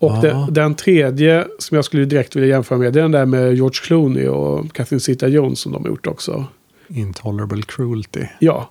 [0.02, 0.46] Och Ja.
[0.50, 3.80] den, tredje som jag skulle direkt vilja jämföra med, det är den där med George
[3.86, 6.44] Clooney och Catherine Zeta-Jones som de har gjort också.
[6.88, 8.20] Intolerable cruelty.
[8.38, 8.70] Ja.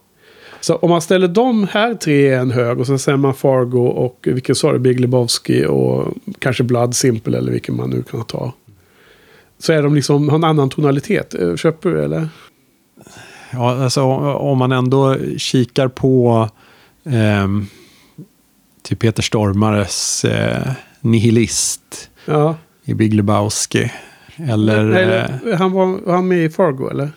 [0.62, 3.86] Så om man ställer de här tre i en hög och så säger man Fargo
[3.86, 6.08] och vilken sa du, Big Lebowski och
[6.40, 8.54] kanske Blood Simple eller vilken man nu kan ta.
[9.60, 11.34] Så är de liksom, har en annan tonalitet.
[11.34, 12.28] Eh, Köper du eller?
[13.52, 16.50] Ja, alltså om man ändå kikar på
[17.04, 17.66] ehm,
[18.82, 22.56] till Peter Stormares eh, Nihilist Ja.
[22.86, 23.92] i Big Lebowski.
[24.50, 27.10] Eller, eh, eller han var, han med i Fargo eller?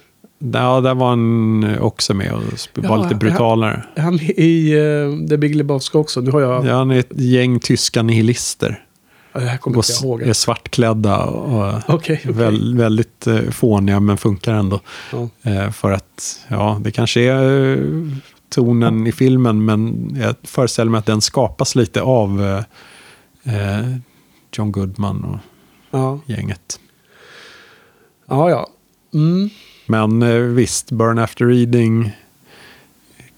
[0.53, 2.43] ja, där var han också med och
[2.75, 3.83] var Ja, lite brutalare.
[3.97, 6.21] Han med i uh, The Big Lebowski också?
[6.21, 6.67] Nu har jag...
[6.67, 8.81] Ja, han är ett gäng tyska nihilister.
[9.33, 10.23] Ja, det här kommer Och inte jag ihåg.
[10.23, 12.33] är svartklädda och Okej, okej.
[12.33, 14.81] väl, väldigt eh, fåniga men funkar ändå.
[15.13, 15.29] Ja.
[15.51, 17.79] Eh, för att, ja, det kanske är eh,
[18.55, 22.63] tonen i filmen, men jag föreställer mig att den skapas lite av
[23.45, 23.97] eh,
[24.53, 25.39] John Goodman och
[25.91, 26.81] Ja, gänget.
[28.27, 28.51] ja.
[28.51, 28.69] ja.
[29.15, 29.51] Mm.
[29.87, 32.13] Men eh, visst, Burn After Reading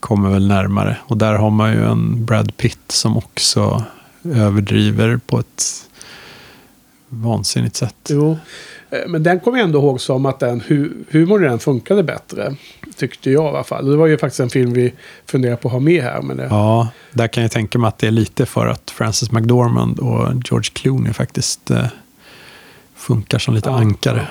[0.01, 0.97] kommer väl närmare.
[1.03, 3.85] Och där har man ju en Brad Pitt som också
[4.25, 5.89] överdriver på ett
[7.09, 7.97] vansinnigt sätt.
[8.11, 8.39] Jo.
[8.91, 12.03] Eh, Men den kommer jag ändå ihåg som att den hu humorn i den funkade
[12.03, 12.57] bättre.
[12.97, 13.91] Tyckte jag i alla fall.
[13.91, 14.93] Det var ju faktiskt en film vi
[15.27, 16.23] funderar på att ha med här.
[16.23, 19.33] Men det, Ja, där kan jag tänka mig att det är lite för att Frances
[19.33, 21.87] McDormand och George Clooney faktiskt eh,
[22.97, 24.27] funkar som lite Ja, ankare.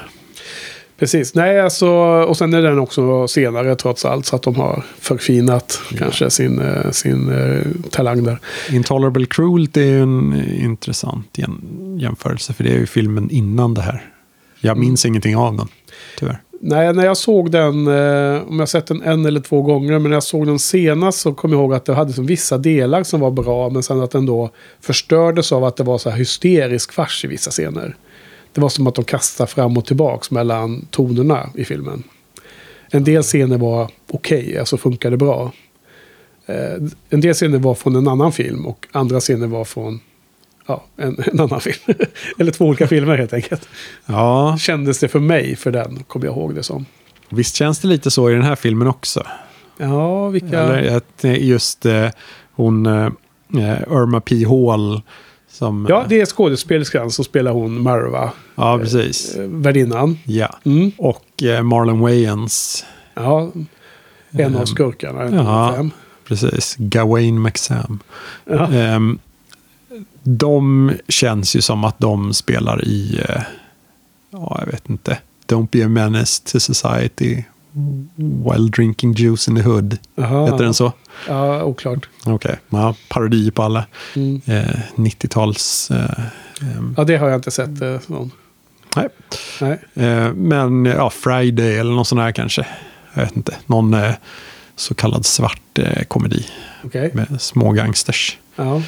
[1.00, 1.36] Precis.
[1.36, 1.88] Nej, alltså,
[2.28, 4.26] och sen är den också senare trots allt.
[4.26, 8.40] Så att de har förfinat kanske sin, eh, sin eh, talang där.
[8.72, 13.82] Intolerable Cruelty är ju en intressant jäm- jämförelse, för det är ju filmen innan det
[13.82, 14.04] här.
[14.60, 15.68] Jag minns ingenting av den,
[16.20, 16.42] tyvärr.
[16.62, 20.04] Nej, när jag såg den, eh, om jag sett den en eller två gånger, men
[20.04, 23.04] när jag såg den senast så kom jag ihåg att det hade som vissa delar
[23.04, 24.50] som var bra, men sen att den då
[24.82, 27.96] förstördes av att det var så här hysterisk fars i vissa scener.
[28.54, 32.04] Det var som att de kastade fram och tillbaks mellan tonerna i filmen.
[32.92, 35.52] En del scener var okej, alltså funkade bra.
[36.46, 40.00] Eh, en del scener var från en annan film och andra scener var från
[40.68, 41.76] ja, en, en annan film.
[42.40, 43.68] eller två olika filmer helt enkelt.
[44.06, 46.86] Ja, Kändes det för mig, för den, kommer jag ihåg det som.
[47.30, 49.24] visst känns det lite så i den här filmen också?
[49.78, 50.60] Ja, vilka...
[50.62, 52.08] Eller att är just eh,
[52.52, 53.06] hon, eh,
[53.58, 54.46] eh, Irma P.
[54.46, 55.02] Hall,
[55.50, 55.86] som...
[55.90, 59.36] Ja, det är skådespelerskan som spelar hon Marva, ja, precis.
[59.36, 60.18] eh, värdinnan.
[60.26, 60.60] Ja.
[60.64, 60.92] Mm.
[60.98, 63.52] Och eh, Marlon Wayans, Ja,
[64.32, 65.30] en av Ehm, skurkarna.
[65.36, 65.86] ja.
[66.28, 66.76] precis.
[66.80, 68.00] Gawain McSam.
[68.46, 68.72] Ja.
[68.74, 69.20] Ehm,
[70.28, 73.42] de känns ju som att de spelar i, eh,
[74.32, 77.44] ja jag vet inte, Don't be a menace to society
[78.16, 79.98] while drinking juice in the hood.
[80.16, 80.46] Jaha.
[80.46, 80.94] Heter den så?
[81.28, 82.10] Ja, oklart.
[82.26, 83.86] Okej, ja, parodi på alla
[84.16, 84.42] Mm.
[84.46, 85.92] eh, 90-tals...
[85.92, 86.10] Eh,
[86.98, 87.82] Ja, det har jag inte sett.
[87.82, 88.32] Eh, någon.
[88.96, 89.08] nej.
[89.62, 89.80] Nej.
[89.94, 92.66] Eh, men ja, Friday eller någon sån här kanske.
[93.14, 93.56] Jag vet inte.
[93.66, 94.12] Någon eh,
[94.76, 96.46] så kallad svart eh, komedi
[96.84, 97.12] Okej.
[97.14, 98.38] med små gangsters.
[98.56, 98.82] Ja.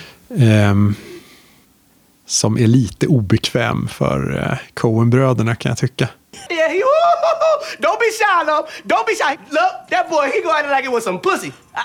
[2.28, 6.10] Som är lite obekväm för eh, Coen-bröderna kan jag tycka.
[6.50, 8.68] Yeah, he, woo, don't be shy, love.
[8.84, 9.38] Don't be shy.
[9.50, 11.48] Look, that boy, he go it like it was some pussy.
[11.76, 11.84] I-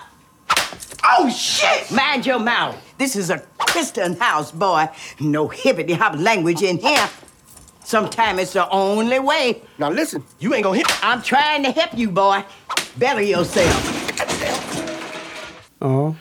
[1.18, 1.90] oh, shit!
[1.90, 2.74] Mind your mouth.
[2.98, 4.88] This is a Kristen house, boy.
[5.20, 7.08] No hippity hop language in here.
[7.84, 9.54] Sometimes it's the only way.
[9.76, 10.86] Now listen, you ain't gonna hit.
[11.02, 12.42] I'm trying to help you, boy.
[12.96, 13.98] Better yourself.
[15.78, 16.14] Ja.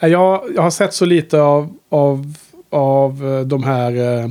[0.00, 2.34] Jag, jag har sett så lite av, av,
[2.74, 4.30] av eh, de här eh,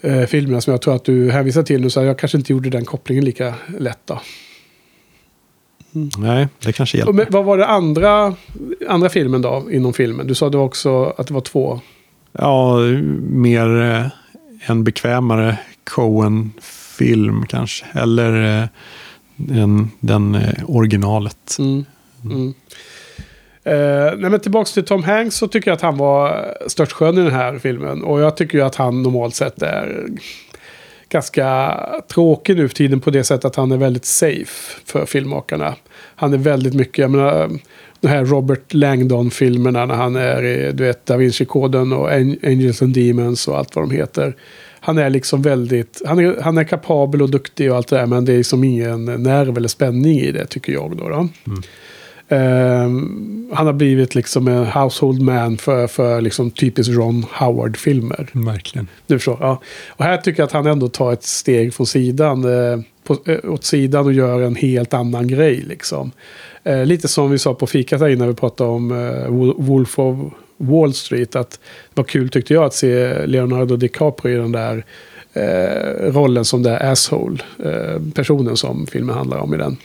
[0.00, 1.90] eh, filmerna som jag tror att du hänvisar till nu.
[1.90, 4.20] Så jag kanske inte gjorde den kopplingen lika lätt då.
[6.18, 7.12] Nej, det kanske hjälper.
[7.12, 8.34] Men, vad var det andra,
[8.88, 10.26] andra filmen då inom filmen?
[10.26, 11.80] Du sa det också att det var två.
[12.32, 12.78] Ja,
[13.20, 14.06] mer eh,
[14.70, 17.86] en bekvämare Coen-film kanske.
[17.94, 18.68] Eller eh,
[19.62, 21.56] en, den eh, originalet.
[21.58, 21.84] Mm.
[22.24, 22.54] Mm.
[23.68, 27.22] Eh, nej men tillbaka till Tom Hanks så tycker jag att han var störtskön i
[27.22, 28.02] den här filmen.
[28.02, 30.06] Och jag tycker ju att han normalt sett är
[31.08, 31.78] ganska
[32.12, 35.74] tråkig nu för tiden på det sättet att han är väldigt safe för filmmakarna.
[36.14, 37.50] Han är väldigt mycket, jag menar,
[38.00, 42.10] de här Robert Langdon-filmerna när han är i, du vet, Da Vinci-koden och
[42.42, 44.36] Angels and Demons och allt vad de heter.
[44.80, 48.06] Han är liksom väldigt, han är, han är kapabel och duktig och allt det där
[48.06, 51.08] men det är liksom ingen nerv eller spänning i det tycker jag då.
[51.08, 51.14] då.
[51.14, 51.62] Mm
[53.52, 58.28] han har blivit liksom en household man för, för liksom typiskt Ron Howard-filmer.
[58.32, 58.88] Verkligen.
[59.06, 59.60] Du förstår, ja.
[59.88, 63.50] Och här tycker jag att han ändå tar ett steg från sidan, eh, på, eh,
[63.52, 65.64] åt sidan och gör en helt annan grej.
[65.68, 66.12] Liksom.
[66.64, 69.98] Eh, lite som vi sa på fikat här innan vi pratade om eh, Wol- Wolf
[69.98, 70.16] of
[70.56, 71.36] Wall Street.
[71.36, 71.58] Att det
[71.94, 74.84] var kul tyckte jag att se Leonardo DiCaprio i den där
[75.32, 77.38] eh, rollen som det asshole.
[77.64, 79.76] Eh, personen som filmen handlar om i den.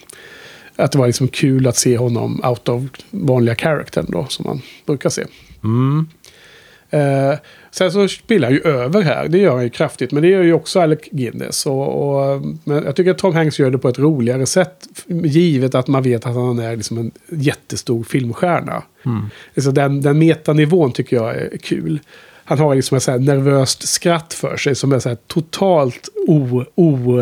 [0.76, 4.62] Att det var liksom kul att se honom out of vanliga karaktären då, som man
[4.86, 5.24] brukar se.
[5.64, 6.08] Mm.
[6.90, 7.38] Eh,
[7.72, 10.12] sen så spelar han ju över här, det gör han ju kraftigt.
[10.12, 11.66] Men det gör ju också Alec Guinness.
[11.66, 14.88] Och, och, men jag tycker att Tom Hanks gör det på ett roligare sätt.
[15.08, 18.84] Givet att man vet att han är liksom en jättestor filmstjärna.
[19.56, 22.00] Alltså den, den metanivån tycker jag är kul.
[22.46, 27.20] Han har liksom ett så nervöst skratt för sig som är så totalt o, o,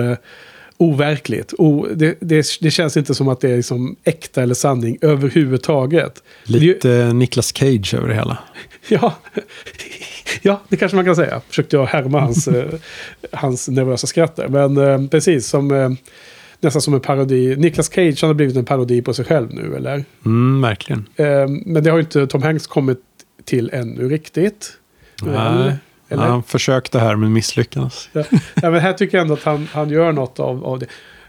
[0.82, 1.54] overkligt.
[1.58, 6.24] O, det, det, det känns inte som att det är liksom äkta eller sanning överhuvudtaget.
[6.46, 8.38] Ju- Lite eh, Nicolas Cage över det hela.
[8.88, 9.15] Ja.
[10.41, 11.41] ja, det kanske man kan säga.
[11.50, 12.65] Försökte jag härma hans, eh,
[13.32, 14.48] hans nervösa skratt där.
[14.48, 15.89] Men eh, precis som eh,
[16.60, 17.56] nästan som en parodi.
[17.56, 20.04] Nicolas Cage han har blivit en parodi på sig själv nu, eller?
[20.26, 21.06] Mm, verkligen.
[21.15, 23.00] Eh, men det har ju inte Tom Hanks kommit
[23.46, 24.72] till ännu riktigt.
[25.24, 25.74] Nej.
[26.12, 26.24] Eller?
[26.24, 28.10] Han försökte här men misslyckades.
[28.13, 28.24] Ja.
[28.56, 30.86] men här tycker jag ändå att han, han gör något av, av det.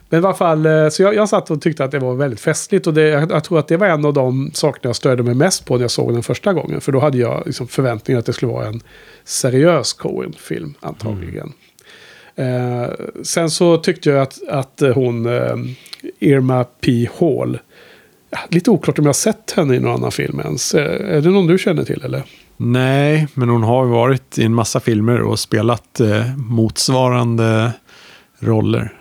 [0.08, 2.40] Men i alla fall, eh, så jag, jag satt och tyckte att det var väldigt
[2.40, 2.86] festligt.
[2.86, 5.34] Och det, jag, jag tror att det var en av de sakerna jag störde mig
[5.34, 6.80] mest på när jag såg den första gången.
[6.80, 8.80] För då hade jag liksom förväntningar att det skulle vara en
[9.24, 11.52] seriös Coen-film, antagligen.
[12.36, 12.86] Eh,
[13.22, 15.56] sen så tyckte jag att, att hon, eh,
[16.18, 17.08] Irma P.
[17.20, 17.58] Hall,
[18.48, 20.74] lite oklart om jag sett henne i någon annan film ens.
[20.74, 22.22] Eh, är det någon du känner till eller?
[22.56, 27.72] Nej, men hon har varit i en massa filmer och spelat eh, motsvarande
[28.38, 28.92] roller.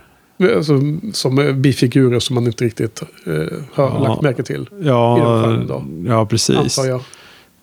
[0.55, 0.79] Alltså,
[1.13, 3.33] som bifigurer som man inte riktigt eh,
[3.73, 3.99] har Ja.
[3.99, 4.69] lagt märke till.
[4.81, 5.57] Ja,
[6.05, 6.77] ja precis.
[6.79, 7.01] Antar jag.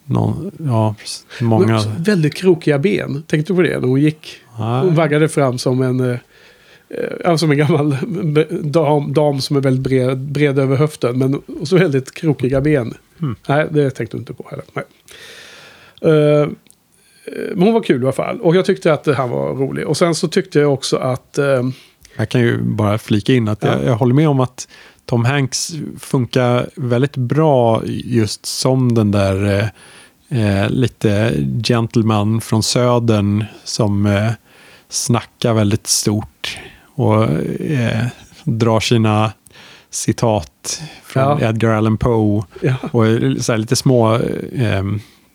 [0.04, 1.26] Nå, ja, precis.
[1.40, 1.82] Många.
[1.98, 3.22] väldigt krokiga ben.
[3.26, 4.36] Tänkte du på det när hon gick?
[4.58, 4.80] Nej.
[4.80, 6.18] Hon vaggade fram som en, eh,
[7.24, 7.96] eh, som en gammal
[8.62, 11.18] dam, dam som är väldigt bred, bred över höften.
[11.18, 12.94] Men så väldigt krokiga ben.
[13.18, 13.36] Hmm.
[13.48, 14.64] Nej, det tänkte du inte på heller.
[14.72, 14.84] Nej.
[16.02, 16.48] Eh,
[17.54, 18.40] men hon var kul i alla fall.
[18.40, 19.86] Och jag tyckte att här var rolig.
[19.86, 21.38] Och sen så tyckte jag också att...
[21.38, 21.62] eh,
[22.16, 23.68] Jag kan ju bara flika in att Ja.
[23.68, 24.68] jag, jag håller med om att
[25.06, 29.70] Tom Hanks funkar väldigt bra just som den där
[30.30, 31.34] eh, eh, lite
[31.64, 34.30] gentleman från södern som eh,
[34.88, 36.58] snackar väldigt stort
[36.94, 37.22] och
[37.60, 38.06] eh,
[38.44, 39.32] drar sina
[39.90, 41.48] citat från Ja.
[41.48, 43.04] Edgar Allan Poe ja, och
[43.44, 44.18] så lite små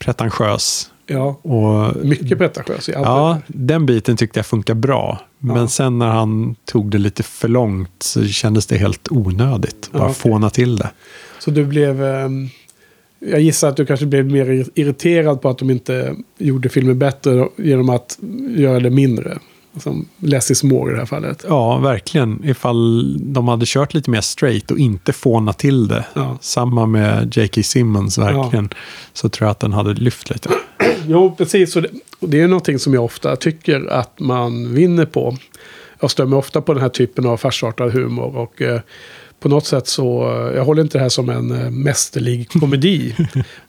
[0.05, 0.89] pretentiös.
[1.07, 2.91] ja, Och mycket pretentiös i.
[2.91, 5.19] Ja, den biten tyckte jag funkar bra.
[5.39, 5.67] Men Ja.
[5.67, 9.89] sen när han tog det lite för långt så kändes det helt onödigt.
[9.91, 10.15] Bara Ja, okej.
[10.15, 10.89] fåna till det.
[11.39, 12.03] Så du blev...
[12.03, 12.49] ehm,
[13.19, 16.99] jag gissar att du kanske blev mer ir- irriterad på att de inte gjorde filmen
[16.99, 18.17] bättre genom att
[18.49, 19.37] göra det mindre.
[19.77, 21.45] Som less is more i det här fallet.
[21.47, 22.41] Ja, verkligen.
[22.43, 26.05] Ifall de hade kört lite mer straight och inte fåna till det.
[26.13, 26.37] Ja.
[26.41, 27.63] Samma med J.K.
[27.63, 28.69] Simmons verkligen.
[29.13, 30.49] Så tror jag att den hade lyft lite.
[31.07, 31.75] Jo, precis.
[31.75, 35.37] Och det, och det är någonting som jag ofta tycker att man vinner på.
[35.99, 38.37] Jag stör mig ofta på den här typen av farsartad humor.
[38.37, 38.79] Och eh,
[39.43, 43.15] på något sätt så, eh, jag håller inte det här som en eh, mästerlig komedi.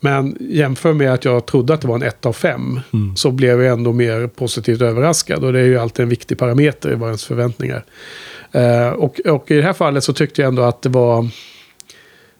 [0.00, 2.80] men jämför med att jag trodde att det var en 1 av 5.
[3.16, 5.44] Så blev jag ändå mer positivt överraskad.
[5.44, 7.84] Och det är ju alltid en viktig parameter i vad ens förväntningar.
[8.52, 11.28] Eh, och, och i det här fallet så tyckte jag ändå att det var...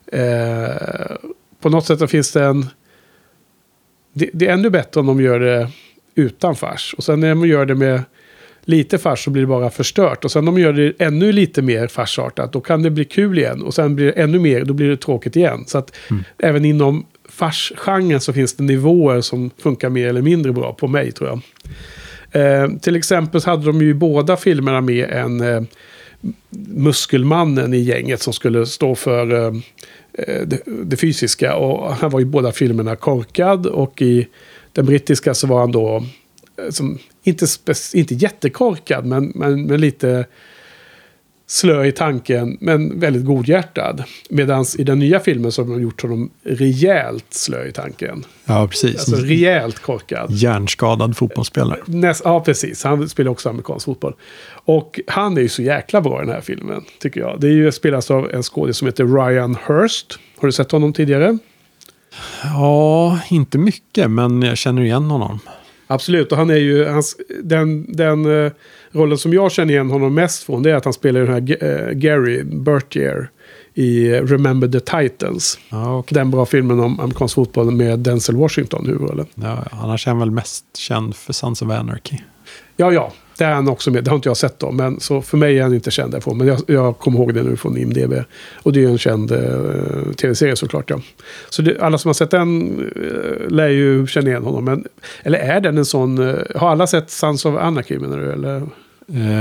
[0.07, 1.17] Eh,
[1.61, 2.67] på något sätt så finns det en
[4.13, 5.71] det, det är ännu bättre om de gör det
[6.15, 6.95] utan fars.
[6.99, 8.03] Och sen när de gör det med
[8.65, 10.25] lite fars så blir det bara förstört.
[10.25, 13.39] Och sen om de gör det ännu lite mer farsartat då kan det bli kul
[13.39, 13.63] igen.
[13.63, 15.65] Och sen blir det ännu mer, då blir det tråkigt igen.
[15.67, 15.97] Så att
[16.39, 21.13] även inom farsgenren så finns det nivåer som funkar mer eller mindre bra på mig
[21.13, 21.41] tror jag.
[22.43, 25.63] Eh, till exempel så hade de ju i båda filmerna med en eh,
[26.69, 29.55] muskelmannen i gänget som skulle stå för eh,
[30.13, 31.57] eh, det, det fysiska.
[31.57, 34.27] Och han var i båda filmerna korkad och i
[34.73, 36.05] den brittiska så var han då
[36.71, 37.47] som, inte,
[37.95, 40.27] inte jättekorkad men, men, men lite
[41.47, 44.05] slö i tanken men väldigt godhjärtad.
[44.31, 48.25] Medan i den nya filmen så har de gjort honom rejält slö i tanken.
[48.45, 48.95] Ja, precis.
[48.95, 50.31] Alltså rejält korkad.
[50.31, 51.81] Hjärnskadad fotbollsspelare.
[51.87, 52.85] Näst, ja, precis.
[52.85, 54.15] Han spelar också amerikansk fotboll.
[54.65, 57.41] Och han är ju så jäkla bra i den här filmen, tycker jag.
[57.41, 60.19] Det är ju spelas av en skådis som heter Ryan Hurst.
[60.37, 61.39] Har du sett honom tidigare?
[62.43, 65.41] Ja, inte mycket, men jag känner igen honom.
[65.95, 66.85] Absolut, och han är ju...
[66.85, 68.53] Hans, den den eh,
[68.93, 71.65] rollen som jag känner igen honom mest från det är att han spelar den här
[71.65, 73.31] eh, Gary Bertier
[73.75, 75.59] i Remember the Titans.
[75.71, 76.15] Ja, okej.
[76.15, 79.27] Den bra filmen om amerikansk fotboll med Denzel Washington huvudrollen.
[79.35, 82.17] Ja, annars är han väl mest känd för Sons of Anarchy.
[82.77, 83.13] Ja, ja.
[83.39, 84.05] Det är han också med.
[84.05, 84.71] Det har inte jag sett då.
[84.71, 86.39] Men så för mig är han inte känd därifrån.
[86.39, 88.15] Men jag, jag kommer ihåg det nu från IMDB.
[88.63, 90.91] Och det är ju en känd eh, tv-serie såklart.
[90.91, 91.01] Ja.
[91.51, 94.65] Så det, alla som har sett den eh, lär ju känna igen honom.
[94.65, 94.85] Men,
[95.23, 96.29] eller är den en sån...
[96.29, 98.33] Eh, har alla sett Sons of Anarchy menar du?
[98.33, 98.57] Eller?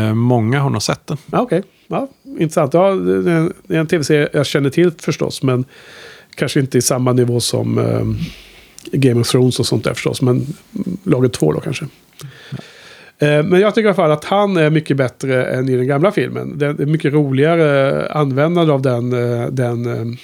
[0.08, 1.17] Eh, många har nog sett den.
[1.32, 2.08] Ja, Okej, ja,
[2.39, 2.73] intressant.
[2.73, 5.43] Ja, det är en- tv-serie jag känner till förstås.
[5.43, 5.65] Men
[6.36, 8.06] kanske inte i samma nivå som eh,
[8.91, 10.21] Game of Thrones och sånt där förstås.
[10.21, 10.45] Men
[11.03, 11.86] laget två då kanske.
[13.19, 15.88] Eh, men jag tycker i alla fall att han är mycket bättre än i den
[15.88, 16.58] gamla filmen.
[16.58, 20.17] Det är mycket roligare användande av den, eh, den, eh,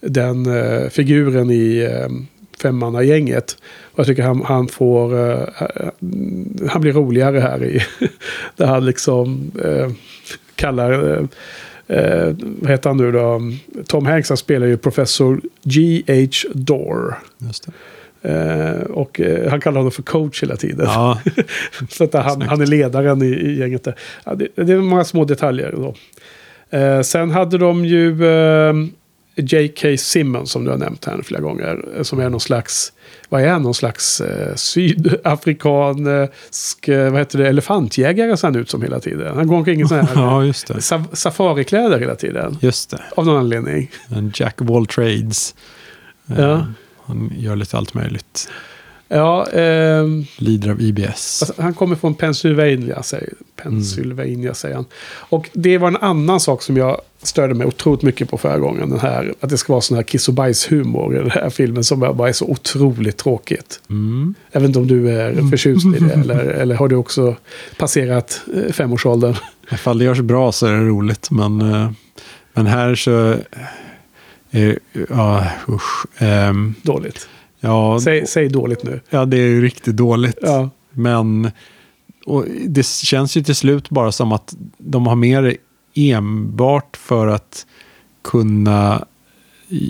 [0.00, 0.46] den
[0.90, 1.88] figuren i
[2.62, 3.56] femmannagänget.
[3.92, 5.10] Och jag tycker han, han får...
[6.68, 7.82] Han blir roligare här i...
[8.56, 9.52] Där han liksom
[10.54, 11.18] kallar...
[11.86, 13.40] eh, vad heter han nu då?
[13.86, 16.48] Tom Hanks han spelar ju professor G.H.
[16.54, 17.18] Dorr.
[17.38, 17.72] Just det.
[18.26, 20.86] Eh, och eh, han kallar honom för coach hela tiden.
[20.88, 21.20] Ja,
[21.90, 23.94] Så att han, han är ledaren i, i gänget där.
[24.24, 25.74] Ja, det, det är många små detaljer.
[25.76, 25.94] Då.
[26.78, 28.74] Eh, sen hade de ju eh,
[29.38, 29.96] J.K.
[29.98, 31.84] Simmons som du har nämnt här flera gånger.
[31.96, 32.92] eh, Som är någon slags,
[33.28, 33.62] vad är han?
[33.62, 39.36] Någon slags eh, sydafrikansk, vad heter det, elefantjägare ser han ut som hela tiden.
[39.36, 40.44] Han går omkring i sådana här
[40.90, 42.58] ja safarikläder hela tiden.
[42.60, 43.02] Just det.
[43.16, 43.90] Av någon anledning.
[44.08, 45.54] En Jack of all trades.
[46.36, 46.66] Ja.
[47.06, 48.48] Han gör lite allt möjligt.
[49.08, 51.42] Ja, ehm, Lider av IBS.
[51.42, 54.84] Alltså, han kommer från Pennsylvania, säger, Pennsylvania säger han.
[55.18, 58.90] Och det var en annan sak som jag störde mig otroligt mycket på förra gången.
[58.90, 61.84] Den här, att det ska vara sån här kiss och bajshumor i den här filmen
[61.84, 63.80] som bara är så otroligt tråkigt.
[63.90, 64.34] Mm.
[64.52, 67.36] Jag vet inte om du är förtjust i det eller, eller har du också
[67.78, 69.34] passerat eh, femårsåldern?
[69.72, 71.30] Ifall det görs bra så är det roligt.
[71.30, 71.90] Men, eh,
[72.52, 73.34] men här så...
[74.50, 74.74] eh,
[75.10, 76.06] Ja, usch.
[76.18, 77.28] Ehm, Dåligt.
[77.60, 79.00] ja, Säg, säg dåligt nu.
[79.10, 80.38] ja, det är ju riktigt dåligt.
[80.42, 80.70] Ja.
[80.90, 81.50] Men
[82.66, 85.56] det känns ju till slut bara som att de har med det
[85.94, 87.66] enbart för att
[88.22, 89.04] kunna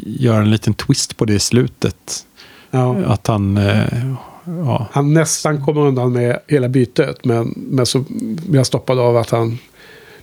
[0.06, 2.26] göra en liten twist på det i slutet.
[2.70, 2.96] Ja.
[2.96, 3.56] Att han...
[3.56, 4.12] eh,
[4.48, 7.24] Ja, Han nästan kommer undan med hela bytet.
[7.24, 8.04] Men, men så
[8.48, 9.58] blir han stoppad av att han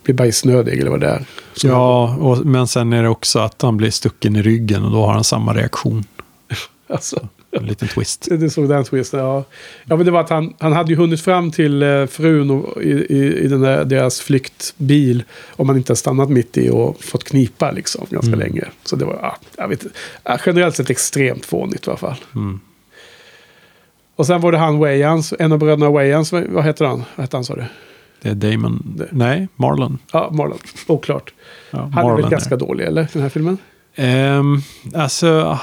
[0.04, 1.26] blir bajsnödig eller vad det är.
[1.54, 4.92] Så ja och, men sen är det också att han blir stucken i ryggen och
[4.92, 6.04] då har han samma reaktion.
[6.88, 7.28] Alltså.
[7.52, 8.28] En liten twist.
[8.32, 9.44] Det såg den twisten, ja.
[9.84, 12.84] Ja, men det var att han, han hade ju hunnit fram till eh, frun och,
[12.84, 15.24] i, i, i den där, deras flyktbil.
[15.50, 18.64] Om man inte har stannat mitt i och fått knipa liksom ganska länge.
[18.84, 19.86] Så det var, ja, jag vet.
[20.24, 22.18] Ja, generellt sett extremt fånigt i alla fall.
[22.36, 22.60] Mm.
[24.16, 27.04] Och sen var det han Wayans, en av bröderna Wayans, vad vad heter han?
[27.16, 27.66] Vad heter han sa du?
[28.24, 29.02] Det är Damon.
[29.12, 29.98] Nej, Marlon.
[30.12, 30.58] Ja, Marlon.
[30.88, 31.34] Oklart.
[31.72, 33.08] Ja, Han är väl ganska dålig, eller?
[33.14, 33.58] Den här filmen?
[33.96, 34.62] Ehm,
[34.96, 35.60] alltså, ah,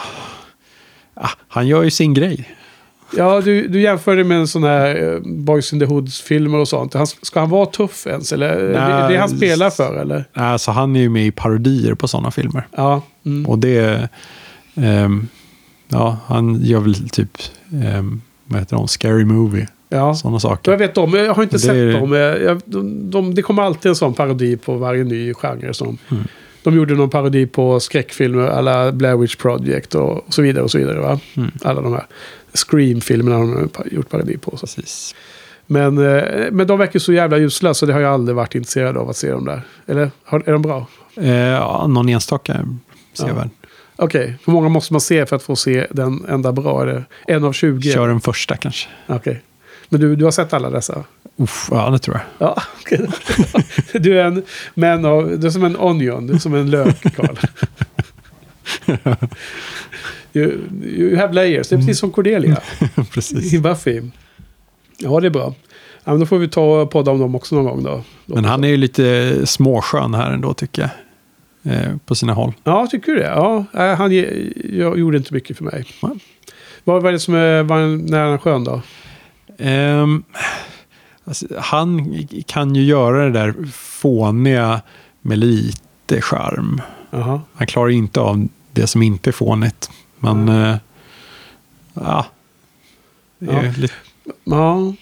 [1.14, 2.56] ah, han gör ju sin grej.
[3.16, 6.68] Ja, du, du jämför det med en sån här eh, Boys in the Hoods-filmer och
[6.68, 6.94] sånt.
[6.94, 8.32] Han, ska han vara tuff ens?
[8.32, 10.24] Eller är det Nej, det han spelar för, eller?
[10.32, 12.68] Alltså, han är ju med i parodier på sådana filmer.
[12.76, 13.02] Ja.
[13.26, 13.46] Mm.
[13.46, 14.08] Och det...
[14.74, 15.28] ehm,
[15.88, 17.38] ja, han gör väl typ...
[17.98, 18.88] Um, vad heter de?
[18.88, 19.66] Scary Movie.
[19.92, 20.14] Ja.
[20.14, 20.76] Sådana Jag saker.
[20.76, 22.12] vet om, jag har inte Det sett är- dem.
[22.12, 25.74] Jag, jag, de, de, det kommer alltid en sån parodi på varje ny genre.
[25.74, 26.24] Som, Mm.
[26.62, 30.64] De gjorde någon parodi på skräckfilmer, alla Blair Witch Project och, och så vidare.
[30.64, 31.20] och så vidare va?
[31.36, 31.50] Mm.
[31.62, 32.06] Alla de här
[32.54, 34.50] Scream-filmerna har de gjort parodi på.
[34.56, 34.66] Så.
[34.66, 35.14] Precis.
[35.66, 36.22] Men, eh,
[36.52, 39.16] men de verkar så jävla usla så det har jag aldrig varit intresserad av att
[39.16, 39.62] se dem där.
[39.86, 40.86] Eller är de bra?
[41.16, 42.66] Eh, ja, någon enstaka
[43.14, 43.48] sevärd.
[43.96, 46.82] Okej, hur många måste man se för att få se den enda bra?
[46.82, 47.92] Är det en av 20?
[47.92, 48.88] Kör den första kanske.
[49.06, 49.42] Okej.
[49.92, 51.04] Men du, du har sett alla dessa?
[51.36, 52.48] Uff, ja, det tror jag.
[52.48, 53.08] Ja, okej.
[54.00, 54.42] Du är en
[54.74, 57.36] man av, du är som en onion, du är som en lök, Karl.
[60.32, 62.60] You, you have layers, det är precis som Cordelia
[63.12, 63.52] Precis.
[63.52, 64.02] i Buffy.
[64.98, 65.54] Ja, det är bra.
[66.04, 68.02] Ja, men då får vi ta och podda om dem också någon gång då.
[68.26, 70.90] Men han är ju lite småskön här ändå tycker jag.
[71.74, 72.52] Eh, på sina håll.
[72.64, 73.26] Ja, tycker du det?
[73.26, 75.84] Ja, nej, han ge, jag gjorde inte mycket för mig.
[76.84, 78.82] Vad var det som är, var när han skön då?
[79.60, 80.22] Ehm,
[81.24, 84.80] alltså, han kan ju göra det där fåniga
[85.20, 86.80] med lite charm.
[87.10, 87.40] Jaha.
[87.54, 89.90] Han klarar inte av det som inte är fånigt.
[90.18, 90.76] Men eh,
[91.94, 92.26] ja,
[93.38, 93.72] det är Ja.
[93.76, 93.94] lite,
[94.44, 94.92] Ja.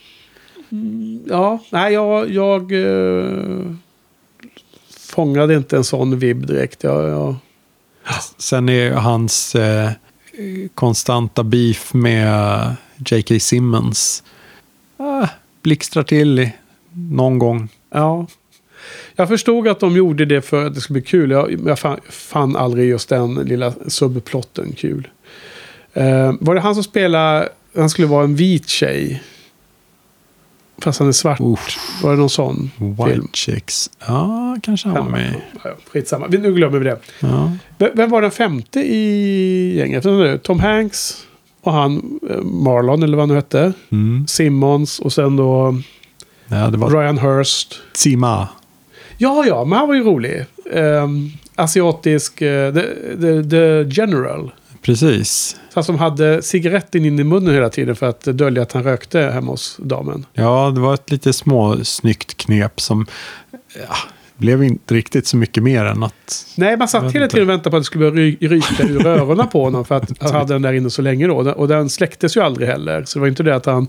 [0.70, 3.72] Mm, Ja, nej, jag, jag eh,
[5.10, 6.82] fångade inte en sån vibb direkt.
[6.84, 7.34] Jag, jag,
[8.38, 9.90] Sen är ju hans eh,
[10.74, 13.38] konstanta beef med J.K.
[13.40, 14.22] Simmons.
[14.98, 15.28] Ah,
[15.62, 16.52] blixtrar till i,
[16.92, 17.68] någon gång.
[17.90, 18.26] ja.
[19.16, 21.30] jag förstod att de gjorde det för att det skulle bli kul.
[21.30, 25.08] Jag, jag fann, fann aldrig just den lilla subplotten kul.
[25.92, 29.22] Eh, var det han som spelade, han skulle vara en vit tjej?
[30.78, 31.40] Fast han är svart.
[31.40, 32.00] Uff.
[32.02, 33.28] Var det någon sån White film?
[33.32, 33.90] Chicks.
[34.06, 35.34] Ja, kanske han var med.
[35.64, 36.98] Ja, skitsamma, nu glömmer vi det.
[37.20, 37.52] Ja.
[37.94, 40.42] Vem var den femte i gänget?
[40.42, 41.26] Tom Hanks
[41.68, 43.72] och han eh, Marlon eller vad han nu hette.
[43.90, 44.26] Mm.
[44.26, 45.76] Simmons och sen då
[46.48, 47.80] ja, Ryan Hurst.
[47.92, 48.48] Sima.
[49.18, 50.44] Ja, ja, men han var ju rolig.
[50.72, 52.82] Um, asiatisk, eh, the,
[53.20, 54.50] the, the General.
[54.82, 55.56] Precis.
[55.74, 59.20] Fast som hade cigaretten in i munnen hela tiden för att dölja att han rökte
[59.20, 60.26] hemma hos damen.
[60.32, 63.06] Ja, det var ett lite småsnyggt knep som
[63.88, 63.96] ja,
[64.38, 66.46] blev inte riktigt så mycket mer än att...
[66.56, 69.06] Nej, man satt hela tiden och väntade på att det skulle börja ry- ryka ur
[69.06, 69.84] öronen på honom.
[69.84, 71.34] För att han hade den där inne så länge då.
[71.52, 73.04] Och den släcktes ju aldrig heller.
[73.04, 73.86] Så det var inte det att han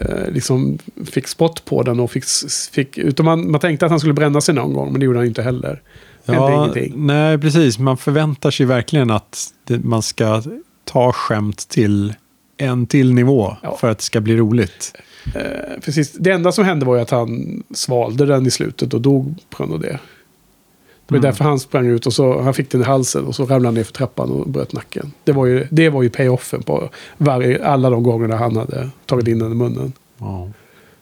[0.00, 0.78] eh, liksom
[1.12, 2.00] fick spott på den.
[2.00, 2.24] och fick,
[2.72, 5.18] fick Utan man, man tänkte att han skulle bränna sig någon gång, men det gjorde
[5.18, 5.82] han inte heller.
[6.24, 7.78] Ja, nej, precis.
[7.78, 10.42] Man förväntar sig verkligen att det, man ska
[10.84, 12.14] ta skämt till
[12.56, 13.76] en till nivå Ja.
[13.80, 14.92] för att det ska bli roligt.
[15.34, 16.12] Eh, precis.
[16.12, 19.62] Det enda som hände var ju att han svalde den i slutet och dog på
[19.62, 19.98] grund av det.
[21.06, 21.22] Det var Mm.
[21.30, 23.74] därför han sprang ut och så, han fick den i halsen och så ramlade han
[23.74, 25.12] ner för trappan och bröt nacken.
[25.24, 29.28] Det var ju, det var ju payoffen på varje, alla de gångerna han hade tagit
[29.28, 29.92] in den i munnen.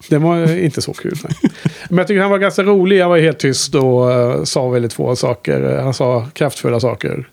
[0.08, 1.16] Det var inte så kul.
[1.24, 1.50] Nej.
[1.88, 3.00] Men jag tycker han var ganska rolig.
[3.00, 5.76] Han var helt tyst och eh, sa väldigt få saker.
[5.78, 7.28] Eh, Han sa kraftfulla saker.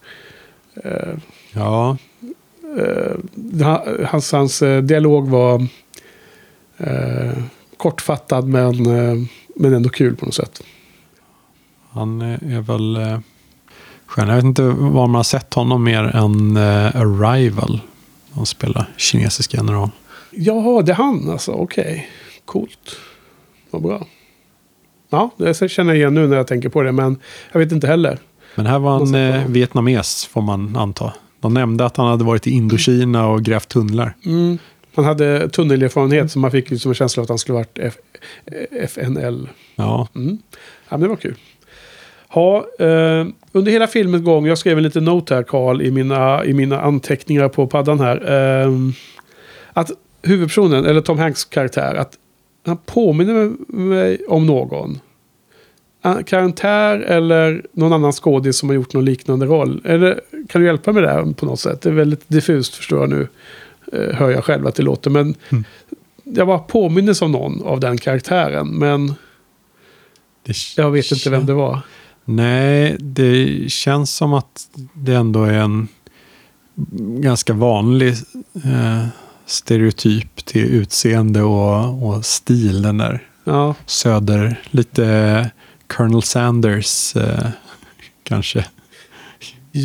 [0.84, 0.92] Eh,
[1.54, 1.98] Ja,
[3.64, 5.68] han- hans, hans dialog var
[6.78, 7.44] eh,
[7.78, 10.64] kortfattad men, eh, men ändå kul på något sätt.
[11.90, 13.20] han är väl eh,
[14.06, 14.28] skön.
[14.28, 17.82] Jag vet inte var man har sett honom mer än eh, Arrival.
[18.32, 19.90] Han spelar kinesisk general.
[20.32, 21.52] Ja, det är han alltså.
[21.52, 22.10] Okej.
[22.46, 22.96] Coolt.
[23.72, 24.08] Vad bra.
[25.10, 26.92] Ja, det känner jag igen nu när jag tänker på det.
[26.92, 27.20] Men
[27.52, 28.20] jag vet inte heller.
[28.56, 31.14] Men här var han eh, vietnames, får man anta.
[31.40, 34.16] De nämnde att han hade varit i Indokina och grävt tunnlar.
[34.26, 34.58] Mm.
[34.98, 37.80] Han hade tunnelerfarenhet så man fick ju som en känsla av att han skulle varit
[37.80, 37.98] F-
[38.72, 39.50] FNL.
[39.76, 40.38] Ja, Mm.
[40.90, 41.36] Ja, men det var kul.
[42.30, 46.46] Ha, eh, under hela filmens gång, jag skrev en liten note här Karl i mina,
[46.46, 48.32] i mina anteckningar på paddan här.
[48.66, 48.72] Eh,
[49.74, 49.92] att
[50.22, 52.14] huvudpersonen, eller Tom Hanks karaktär, att
[52.66, 55.00] han påminner mig om någon.
[56.02, 59.82] En karaktär eller någon annan skådis som har gjort någon liknande roll.
[59.86, 61.82] Eller kan du hjälpa mig där på något sätt?
[61.82, 63.28] Det är väldigt diffust förstår jag nu.
[63.94, 65.10] Eh, hör jag själv att det låter.
[65.10, 65.36] Men
[66.24, 68.68] jag bara påminner om någon av den karaktären.
[68.68, 69.14] Men
[70.78, 71.80] jag vet inte vem det var.
[72.26, 75.88] Nej, det känns som att det ändå är en
[77.22, 78.14] ganska vanlig
[78.66, 79.08] eh,
[79.46, 82.82] stereotyp till utseende och, och stil.
[82.82, 85.50] Den där Ja, söder, lite
[85.88, 87.50] Colonel Sanders eh,
[88.24, 88.66] kanske.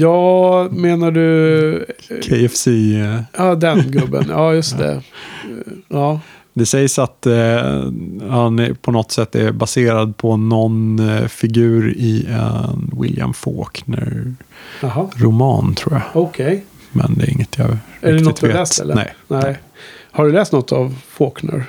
[0.00, 1.86] Ja menar du...
[2.22, 2.66] KFC.
[2.66, 3.20] Eh.
[3.38, 4.24] Ja, den gubben.
[4.28, 5.02] Ja, just det.
[5.88, 6.20] Ja,
[6.54, 7.32] Det sägs att eh,
[8.30, 13.34] han är, på något sätt är baserad på någon eh, figur i en William
[14.80, 16.02] Faulkner-roman tror jag.
[16.22, 16.64] Okej.
[16.92, 18.60] Men det är inget jag Är det riktigt något du har vet.
[18.60, 18.94] läst eller?
[18.94, 19.14] Nej.
[19.28, 19.58] Nej.
[20.10, 21.64] Har du läst något av Faulkner?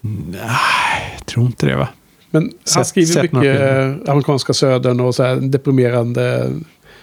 [0.00, 1.88] Nej, jag tror inte det va?
[2.30, 6.50] Men han Sett- skriver sett mycket eh, amerikanska södern och så här deprimerande,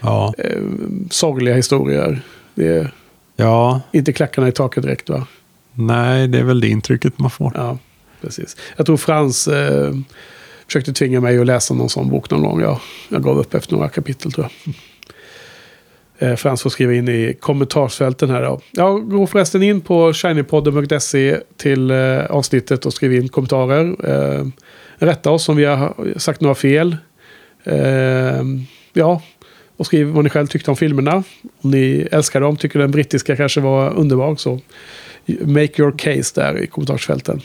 [0.02, 0.34] Ja.
[0.38, 0.62] eh,
[1.10, 2.22] sorgliga historier.
[2.56, 2.94] Det är
[3.36, 5.28] ja, inte klackarna i taket direkt va?
[5.80, 7.52] nej, det är väl det intrycket man får.
[7.56, 7.78] Ja,
[8.22, 8.58] precis.
[8.78, 9.94] Jag tror Frans eh,
[10.66, 12.62] försökte tvinga mig att läsa någon sån bok någon gång.
[12.62, 12.80] Jag,
[13.10, 14.76] jag gav upp efter några kapitel tror jag.
[16.30, 18.62] Eh, Frans får skriva in i kommentarsfälten här då.
[18.72, 23.96] Ja, gå förresten in på shinypodden.se till eh, avsnittet och skriv in kommentarer.
[24.10, 24.46] Eh,
[24.96, 26.98] rätta oss om vi har sagt några fel.
[27.64, 28.44] Eh,
[28.94, 29.22] ja,
[29.80, 31.24] och skriv vad ni själv tyckte om filmerna.
[31.62, 34.60] Om ni älskar dem, tycker den brittiska kanske var underbar så
[35.42, 37.42] make your case där i kommentarsfälten.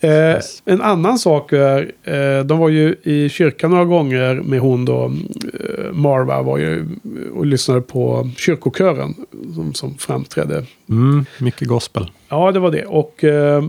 [0.00, 4.84] Eh, En annan sak är, eh, de var ju i kyrkan några gånger med hon
[4.84, 6.86] då, eh, Marva var ju
[7.34, 9.14] och lyssnade på kyrkokören
[9.54, 10.64] som, som framträdde.
[10.88, 12.10] Mm, mycket gospel.
[12.28, 12.84] Ja, det var det.
[12.84, 13.64] Och eh,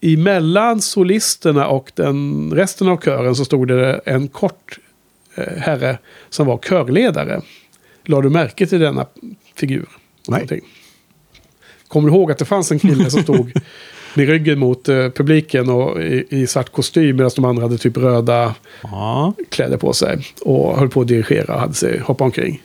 [0.00, 4.78] emellan solisterna och den, resten av kören så stod det en kort
[5.36, 5.98] herre
[6.30, 7.40] som var körledare.
[8.04, 9.06] Lade du märke till denna
[9.54, 9.88] figur?
[10.28, 10.38] Nej.
[10.38, 10.60] Någonting?
[11.88, 13.52] Kommer du ihåg att det fanns en kille som stod
[14.14, 17.96] med ryggen mot eh, publiken och i, i svart kostym medan de andra hade typ
[17.96, 20.26] röda Ja, kläder på sig.
[20.40, 22.62] Och höll på att dirigera och hade sig hoppa omkring.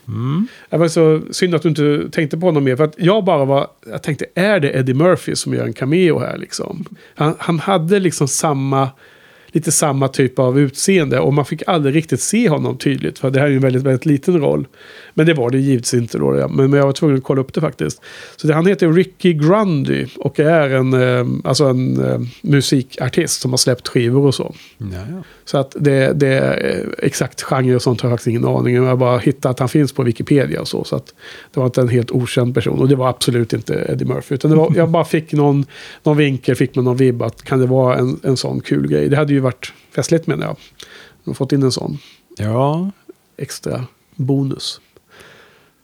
[0.69, 2.75] Det var så synd att du inte tänkte på honom mer.
[2.75, 6.19] För att jag bara var, jag tänkte, är det Eddie Murphy som gör en cameo
[6.19, 6.85] här liksom?
[7.15, 8.89] Han, han hade liksom samma,
[9.55, 11.19] lite samma typ av utseende.
[11.19, 13.19] Och man fick aldrig riktigt se honom tydligt.
[13.19, 14.67] För det här är ju en väldigt, väldigt liten roll.
[15.17, 16.37] Men det var det givetvis inte då.
[16.37, 16.47] ja.
[16.47, 18.01] Men, men jag var tvungen att kolla upp det faktiskt.
[18.35, 23.51] Så det, han heter Ricky Grundy och är en, eh, alltså en eh, musikartist som
[23.51, 24.55] har släppt skivor och så.
[24.77, 25.23] ja, ja.
[25.45, 28.83] Så att det, det är exakt genre och sånt har jag faktiskt ingen aning om.
[28.83, 30.83] Jag har bara hittat att han finns på Wikipedia och så.
[30.83, 31.13] Så att
[31.53, 32.79] det var inte en helt okänd person.
[32.79, 34.35] Och det var absolut inte Eddie Murphy.
[34.35, 35.65] Utan var, jag bara fick någon,
[36.03, 39.09] någon vinkel, fick man någon vibb att kan det vara en, en sån kul grej.
[39.09, 40.55] Det hade ju varit festligt menar jag.
[41.23, 41.97] De har fått in en sån
[42.37, 42.91] ja,
[43.37, 43.85] extra
[44.15, 44.81] bonus.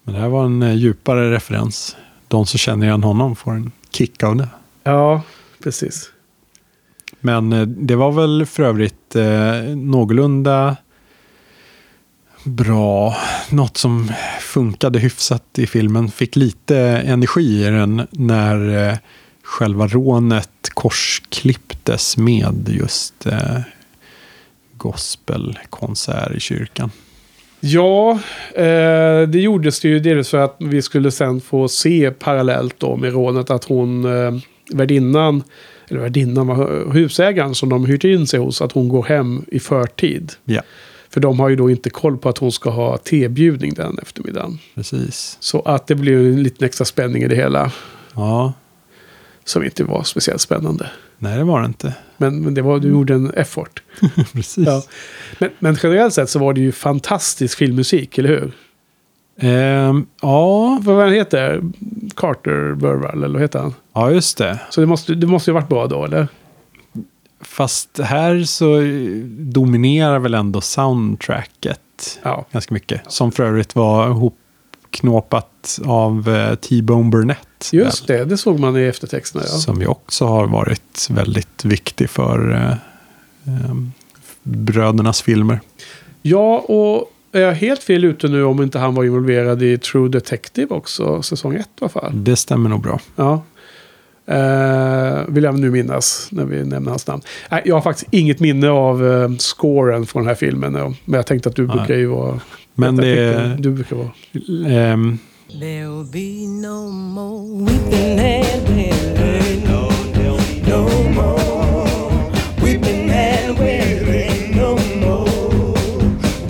[0.03, 1.95] Men det här var en eh, djupare referens.
[2.27, 4.47] De som känner igen honom får en kick av det.
[4.83, 5.21] Ja,
[5.63, 6.09] precis.
[7.19, 10.77] Men eh, det var väl för övrigt eh, någorlunda
[12.43, 13.17] bra.
[13.49, 16.11] Något som funkade hyfsat i filmen.
[16.11, 18.97] Fick lite energi i den när eh,
[19.43, 23.59] själva rånet korsklipptes med just eh,
[24.77, 26.91] gospelkonsert i kyrkan.
[27.63, 28.11] Ja,
[28.55, 32.95] eh, det gjordes det ju dels för att vi skulle sen få se parallellt då
[32.95, 34.33] med rånet att hon, eh,
[34.73, 35.43] värdinnan,
[35.89, 36.49] eller värdinnan,
[36.91, 40.31] husägaren som de hyrt in sig hos, att hon går hem i förtid.
[40.45, 40.61] Ja,
[41.09, 44.59] För de har ju då inte koll på att hon ska ha tebjudning den eftermiddagen.
[44.75, 45.37] precis.
[45.39, 47.71] Så att det blir ju en liten extra spänning i det hela.
[48.15, 48.53] Ja,
[49.45, 50.89] Som inte var speciellt spännande.
[51.21, 51.93] Nej det var det inte.
[52.17, 53.83] Men, men det var, du gjorde en effort.
[54.33, 54.67] precis.
[54.67, 54.83] Ja.
[55.39, 58.51] Men, men generellt sett så var det ju fantastisk filmmusik, eller hur?
[59.39, 61.61] Ehm, ja, Vad var han heter?
[62.15, 63.73] Carter Burwell, eller vad heter han?
[63.93, 64.59] ja, just det.
[64.69, 66.27] Så det måste, det måste ju varit bra då, eller?
[67.41, 68.79] Fast här så
[69.53, 71.79] dominerar väl ändå soundtracket
[72.23, 72.45] Ja.
[72.51, 73.01] ganska mycket.
[73.11, 74.07] Som för övrigt var
[74.91, 77.69] hopknåpat av eh, T-Bone Burnett.
[77.71, 79.43] Just väl, det, det såg man i eftertexterna.
[79.47, 79.57] Ja.
[79.57, 82.71] Som ju också har varit väldigt viktig för eh,
[83.53, 83.75] eh,
[84.43, 85.59] brödernas filmer.
[86.21, 90.09] ja, och är jag helt fel ute nu om inte han var involverad i True
[90.09, 92.11] Detective också, säsong ett i alla fall?
[92.13, 92.99] Det stämmer nog bra.
[93.15, 93.41] Ja.
[94.25, 97.21] Eh, vill jag nu minnas när vi nämner hans namn.
[97.51, 100.73] Nej, jag har faktiskt inget minne av eh, scoren från den här filmen.
[100.73, 100.93] ja.
[101.05, 101.77] Men jag tänkte att du Nej.
[101.77, 102.39] brukar ju vara...
[102.87, 104.11] Men det- tänkte, Du brukar vara...
[104.91, 105.19] Ehm,
[105.59, 109.63] There'll be no more weeping and wailing.
[109.69, 111.87] No, there'll be no more
[112.63, 114.55] weeping and wailing.
[114.55, 115.29] No more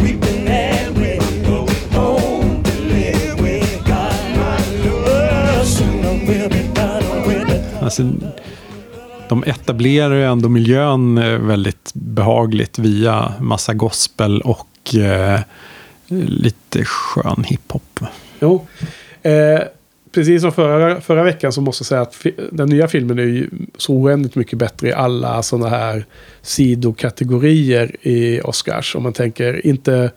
[0.03, 1.43] weeping and wailing.
[1.45, 1.67] Go
[1.99, 5.65] home to live with God, my Lord.
[5.67, 7.83] Soon we'll be done with it.
[7.83, 8.03] alltså,
[9.29, 15.39] de etablerar ju ändå miljön eh, väldigt behagligt via massa gospel och eh,
[16.11, 17.99] lite skön hiphop.
[18.39, 18.67] Jo.
[19.21, 19.59] Eh,
[20.11, 23.49] precis som förra, förra veckan så måste jag säga att den nya filmen är ju
[23.77, 26.05] så oändligt mycket bättre i alla sådana här
[26.85, 28.95] sidokategorier i Oscars.
[28.95, 30.11] Om man tänker inte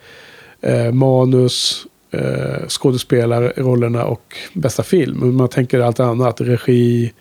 [0.61, 5.18] eh, manus, eh, skådespelarrollerna och bästa film.
[5.18, 6.40] Men man tänker allt annat.
[6.40, 7.12] Regi,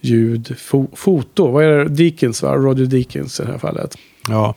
[0.00, 1.46] ljud, fo- foto.
[1.50, 1.88] Vad är det?
[1.88, 2.54] Deakins va?
[2.56, 3.94] Roger Deakins i det här fallet.
[4.28, 4.54] Ja,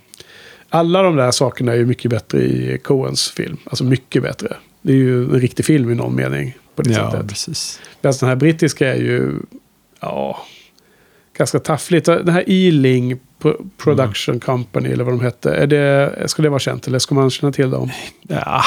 [0.74, 3.58] Alla de där sakerna är ju mycket bättre i Coens film.
[3.66, 4.54] Alltså mycket bättre.
[4.82, 6.58] Det är ju en riktig film i någon mening.
[6.76, 7.28] På det ja sättet.
[7.30, 7.80] precis.
[8.02, 9.32] Medan den här brittiska är ju...
[10.00, 10.38] Ja...
[11.38, 12.06] Ganska taffligt.
[12.06, 15.56] Den här Ealing Pro- Production Company eller vad de hette.
[15.56, 17.90] Är det, ska det vara känt eller ska man känna till dem?
[18.28, 18.62] Ja,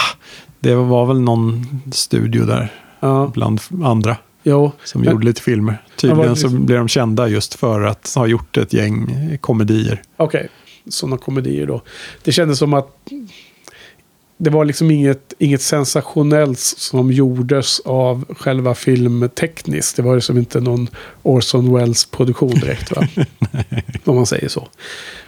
[0.60, 2.68] det var väl någon studio där
[3.00, 4.72] Ja, bland andra jo.
[4.84, 5.82] som Men- gjorde lite filmer.
[5.96, 10.02] Tydligen vad- så blev de kända just för att ha gjort ett gäng komedier.
[10.16, 10.48] Okej,
[10.88, 11.82] sådana komedier då.
[12.24, 12.88] Det kändes som att...
[14.38, 19.96] det var liksom inget, inget sensationellt som gjordes av själva filmtekniskt.
[19.96, 20.88] Det var ju som inte någon
[21.22, 22.96] Orson Welles-produktion direkt.
[22.96, 23.08] Va?
[24.04, 24.68] Om man säger så.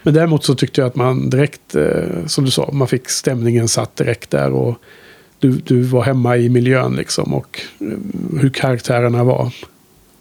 [0.02, 3.68] Men däremot så tyckte jag att man direkt, eh, som du sa, man fick stämningen
[3.68, 4.50] satt direkt där.
[4.52, 4.74] Och
[5.38, 7.34] du, du var hemma i miljön liksom.
[7.34, 7.86] Och eh,
[8.40, 9.52] hur karaktärerna var.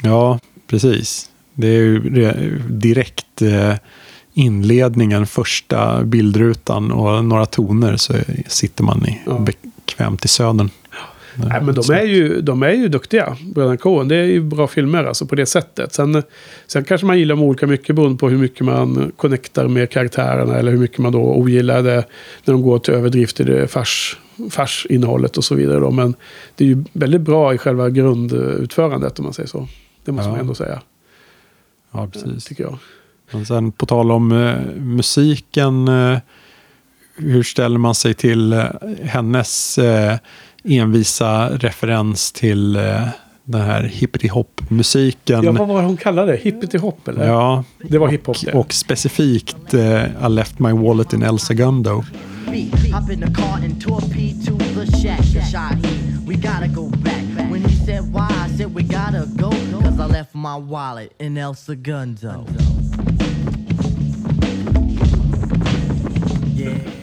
[0.03, 1.29] Ja, precis.
[1.53, 3.73] Det är ju re- direkt eh,
[4.37, 8.13] inledningen, första bildrutan och några toner så
[8.47, 9.45] sitter man i Ja.
[9.85, 10.69] bekvämt i södern.
[11.35, 14.07] Nej, men de är, ju, de är ju duktiga, bröderna Coen.
[14.07, 15.93] Det är ju bra filmer alltså på det sättet.
[15.93, 16.23] Sen,
[16.67, 20.57] sen kanske man gillar dem olika mycket beroende på hur mycket man connectar med karaktärerna.
[20.57, 22.05] Eller hur mycket man då ogillar det
[22.45, 24.17] när de går till överdrift i det fars,
[24.49, 25.79] farsinnehållet och så vidare.
[25.79, 25.91] Då.
[25.91, 26.15] Men
[26.55, 29.67] det är ju väldigt bra i själva grundutförandet om man säger så.
[30.05, 30.31] Det måste Ja.
[30.31, 30.81] man ändå säga,
[31.91, 32.45] Ja, precis.
[32.45, 32.77] tycker jag.
[33.31, 36.17] Men sen på tal om eh, musiken, eh,
[37.17, 38.65] hur ställer man sig till eh,
[39.03, 40.17] hennes eh,
[40.63, 43.07] envisa referens till eh,
[43.43, 45.43] den här hippity-hop-musiken?
[45.43, 46.37] Ja, vad var hon kallade det?
[46.37, 47.27] Hippity-hop eller?
[47.27, 48.53] Ja, Det var hiphop det.
[48.53, 52.03] och specifikt eh, I left my wallet in El Segundo.
[52.93, 55.21] Hop in the car and torpedo to the shack.
[55.51, 55.97] Shot he,
[56.27, 57.23] we gotta go back.
[57.51, 59.49] When he said why, Said we gotta go.
[59.81, 62.45] Cause I left my wallet in El Segundo.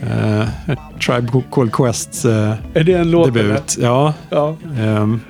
[0.02, 0.48] Eh,
[1.06, 3.28] Tribe Called Quests eh, Är det en låt?
[3.28, 3.42] eller?
[3.42, 3.76] debut.
[3.80, 5.20] Ja, Ja, ehm,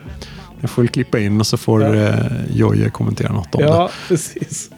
[0.60, 1.94] jag får väl klippa in och så får Ja.
[1.94, 2.16] eh,
[2.50, 4.70] Jojje kommentera något om ja precis.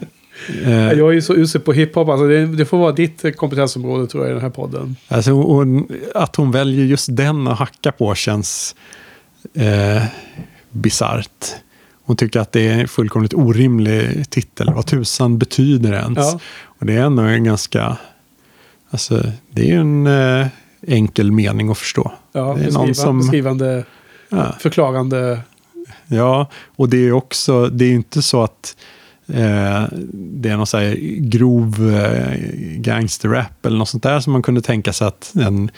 [0.63, 0.63] det.
[0.71, 2.09] Eh, Jag är ju så usel på hiphop.
[2.09, 4.95] Alltså det, det får vara ditt kompetensområde tror jag i den här podden.
[5.07, 8.75] Alltså, hon, att hon väljer just den att hacka på känns
[9.53, 10.03] eh,
[10.77, 11.55] bisarrt.
[12.03, 14.73] Hon tycker att det är en fullkomligt orimlig titel.
[14.73, 16.17] Vad tusan betyder det ens?
[16.17, 16.39] Ja.
[16.63, 17.97] Och det är ändå en ganska...
[18.89, 20.47] Alltså, det är en eh,
[20.87, 22.11] enkel mening att förstå.
[22.31, 23.19] Ja, det är någon som...
[23.19, 23.83] beskrivande,
[24.29, 25.39] Ja, förklarande.
[26.07, 27.67] ja, och det är också...
[27.67, 28.75] Det är ju inte så att
[29.27, 32.37] eh, det är någon så grov eh,
[32.77, 35.71] gangsterrap eller något sånt där som man kunde tänka sig att en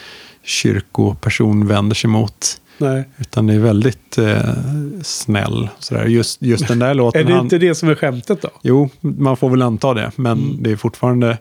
[0.44, 2.62] kyrkoperson vänder sig mot.
[2.80, 3.04] Nej.
[3.18, 4.54] Utan det är väldigt eh,
[5.02, 5.70] snäll.
[5.80, 6.06] Sådär.
[6.06, 7.22] Just, just den där låten.
[7.26, 8.50] Är det han- inte det som är skämtet då?
[8.62, 10.12] Jo, man får väl anta det.
[10.16, 10.64] Men Mm.
[10.64, 11.38] det är fortfarande...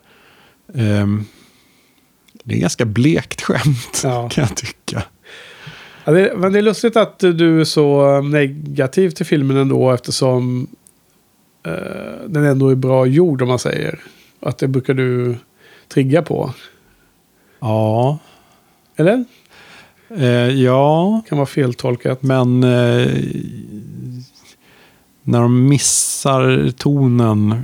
[0.75, 1.25] ehm,
[2.45, 4.29] det är ganska blekt skämt, Ja.
[4.33, 5.03] kan jag tycka.
[6.05, 10.67] Ja, det, men det är lustigt att du är så negativ till filmen ändå eftersom
[11.67, 11.73] eh,
[12.29, 14.01] den ändå är bra gjord om man säger.
[14.41, 15.37] Att det brukar du
[15.89, 16.55] trigga på.
[17.61, 18.19] Ja,
[18.97, 19.25] Eller?
[20.17, 20.27] Eh,
[20.63, 22.23] ja Kan vara feltolkat.
[22.23, 23.09] men eh,
[25.23, 27.63] när de missar tonen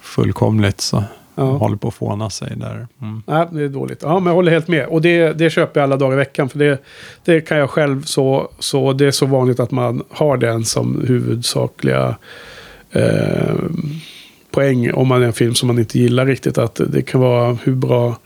[0.00, 1.04] fullkomligt så
[1.34, 1.44] Ja.
[1.44, 2.86] håller på att fåna sig där.
[3.02, 3.22] Mm.
[3.26, 3.98] Nej, det är dåligt.
[4.02, 4.86] Ja, men jag håller helt med.
[4.86, 6.48] Och det, det köper jag alla dagar i veckan.
[6.48, 6.78] För det,
[7.24, 8.92] det kan jag själv så, så...
[8.92, 12.16] Det är så vanligt att man har den som huvudsakliga
[12.90, 13.54] eh,
[14.50, 14.92] poäng.
[14.92, 16.58] Om man är en film som man inte gillar riktigt.
[16.58, 18.16] Att det kan vara hur bra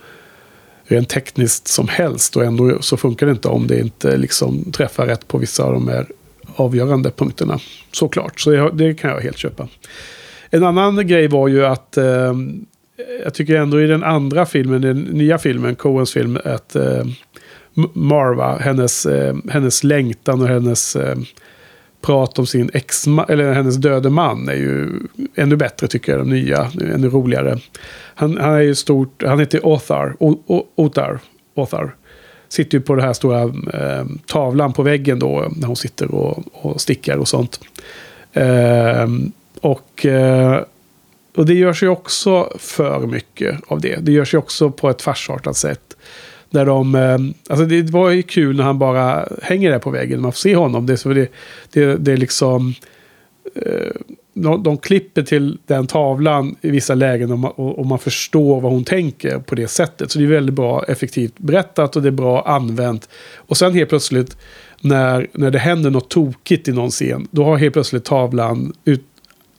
[0.93, 2.37] rent tekniskt som helst.
[2.37, 5.73] Och ändå så funkar det inte om det inte liksom träffar rätt på vissa av
[5.73, 6.07] de här
[6.57, 7.59] avgörande punkterna.
[7.93, 8.41] Såklart.
[8.41, 9.69] Så det, kan jag helt köpa.
[10.51, 12.35] En annan grej var ju att eh,
[13.25, 17.05] jag tycker ändå i den andra filmen, den nya filmen, Coens film, att eh,
[17.93, 21.17] Marva, hennes, eh, hennes längtan och hennes eh,
[22.03, 24.91] prat om sin ex eller hennes döde man är ju
[25.35, 27.59] ännu bättre tycker jag, De nya, ännu roligare.
[28.15, 31.19] Han, han är ju stort, han heter Othar, O- O- Othar,
[31.55, 31.95] Othar.
[32.49, 36.43] Sitter ju på den här stora eh, tavlan på väggen då, när hon sitter och,
[36.53, 37.61] och stickar och sånt.
[38.33, 39.09] Eh,
[39.61, 40.61] och, eh,
[41.37, 43.97] och det gör sig också för mycket av det.
[43.97, 45.97] Det gör sig också på ett farsartat sätt.
[46.53, 50.21] Där de, eh, alltså det var ju kul när han bara hänger där på väggen.
[50.21, 50.87] Man får se honom.
[50.87, 51.33] Det, är så det,
[51.73, 52.75] det, det är liksom...
[53.55, 53.93] Eh,
[54.35, 58.73] de, de klipper till den tavlan i vissa lägen och man, och man förstår vad
[58.73, 60.11] hon tänker på det sättet.
[60.11, 63.09] Så det är väldigt bra, effektivt berättat och det är bra använt.
[63.37, 64.37] Och sen helt plötsligt
[64.81, 69.05] när, när det händer något tokigt i någon scen, då har helt plötsligt tavlan ut,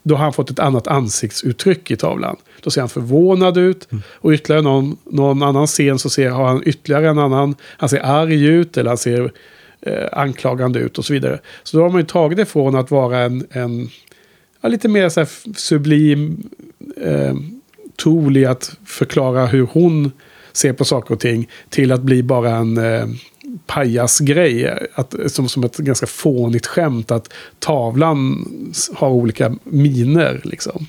[0.04, 2.36] då har han fått ett annat ansiktsuttryck i tavlan.
[2.62, 3.88] Då ser han förvånad ut.
[4.06, 7.56] Och ytterligare någon, någon annan scen så ser, har han ytterligare en annan.
[7.78, 9.32] Han ser arg ut eller han ser
[9.82, 11.40] eh, anklagande ut och så vidare.
[11.64, 13.90] Så då har man ju tagit det från att vara en, en
[14.62, 15.26] ja, lite mer så
[15.56, 16.50] sublim
[17.02, 17.36] eh,
[17.96, 20.12] tool i att förklara hur hon
[20.54, 23.08] ser på saker och ting till att bli bara en eh,
[23.66, 24.88] pajasgrej.
[24.96, 28.46] Att, som, som ett ganska fånigt skämt att tavlan
[28.96, 30.42] har olika miner.
[30.44, 30.88] Liksom.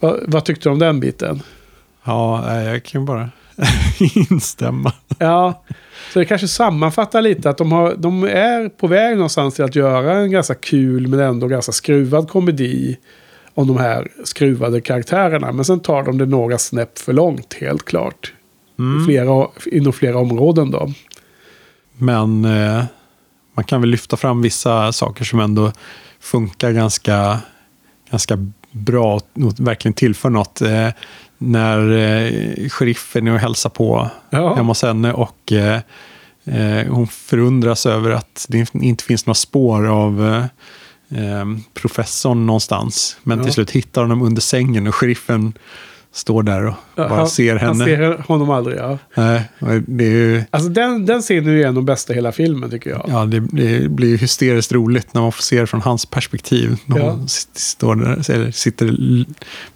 [0.00, 1.42] Va, vad tyckte du om den biten?
[2.04, 3.30] Ja, jag kan bara
[4.30, 4.92] instämma.
[5.18, 5.64] Ja,
[6.12, 9.76] så det kanske sammanfattar lite att de, har, de är på väg någonstans till att
[9.76, 12.96] göra en ganska kul men ändå ganska skruvad komedi
[13.54, 15.52] om de här skruvade karaktärerna.
[15.52, 18.32] Men sen tar de det några snäpp för långt, helt klart.
[19.06, 20.92] Flera, inom flera områden då.
[22.04, 22.84] Men eh,
[23.56, 25.72] man kan väl lyfta fram vissa saker som ändå
[26.20, 27.38] funkar ganska,
[28.10, 28.38] ganska
[28.70, 30.60] bra och verkligen tillför något.
[30.60, 30.88] Eh,
[31.38, 34.54] när eh, sheriffen är och hälsar på Ja.
[34.54, 35.80] hemma hos henne och eh,
[36.44, 40.44] eh, hon förundras över att det inte finns några spår av eh,
[41.40, 41.44] eh,
[41.74, 43.16] professorn någonstans.
[43.22, 43.52] Men till Ja.
[43.52, 45.52] slut hittar hon dem under sängen och sheriffen
[46.14, 47.66] står där och bara han, ser henne.
[47.66, 48.98] Han ser honom aldrig, ja.
[49.14, 49.42] Nej,
[49.86, 50.42] det är ju...
[50.50, 53.04] Alltså den, den scenen är en av de bästa i hela filmen tycker jag.
[53.08, 56.76] Ja, det, det blir ju hysteriskt roligt när man får se det från hans perspektiv.
[56.86, 57.10] När Ja.
[57.10, 58.94] hon står där, eller sitter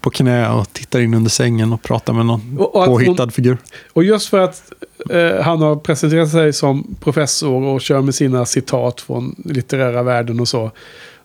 [0.00, 3.30] på knä och tittar in under sängen och pratar med någon Och- och påhittad hon-
[3.32, 3.58] figur.
[3.92, 4.62] Och just för att
[5.10, 10.40] eh, han har presenterat sig som professor och kör med sina citat från litterära världen
[10.40, 10.70] och så.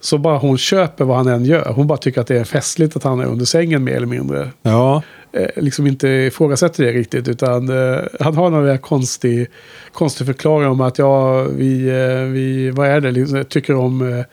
[0.04, 1.74] Så bara hon köper vad han än gör.
[1.76, 4.50] Hon bara tycker att det är festligt att han är under sängen mer eller mindre.
[4.62, 5.02] Ja,
[5.36, 7.28] Eh, liksom inte ifrågasätter det riktigt.
[7.28, 9.48] Utan eh, han har någon konstig,
[9.92, 14.26] konstig förklaring om att ja, vi, eh, vi vad är det, liksom, tycker om eh,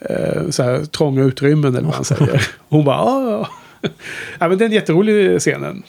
[0.00, 2.48] eh, så här, trånga utrymmen eller vad han säger.
[2.68, 3.48] Hon bara, ja, ja.
[4.38, 4.48] ja.
[4.48, 5.82] men det är en jätterolig scenen.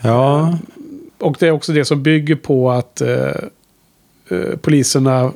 [0.00, 0.58] ja,
[1.18, 3.34] Och det är också det som bygger på att eh,
[4.28, 5.32] eh, poliserna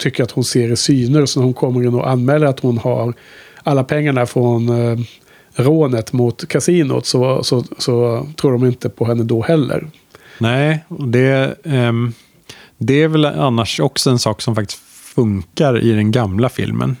[0.00, 1.26] tycker att hon ser i syner.
[1.26, 3.14] Så hon kommer in och anmäler att hon har
[3.62, 4.98] alla pengarna från eh,
[5.54, 9.90] rånet mot kasinot så, så, så tror de inte på henne då heller.
[10.38, 10.84] nej.
[10.88, 12.12] Och det, ehm,
[12.78, 14.80] det är väl annars också en sak som faktiskt
[15.14, 16.96] funkar i den gamla filmen.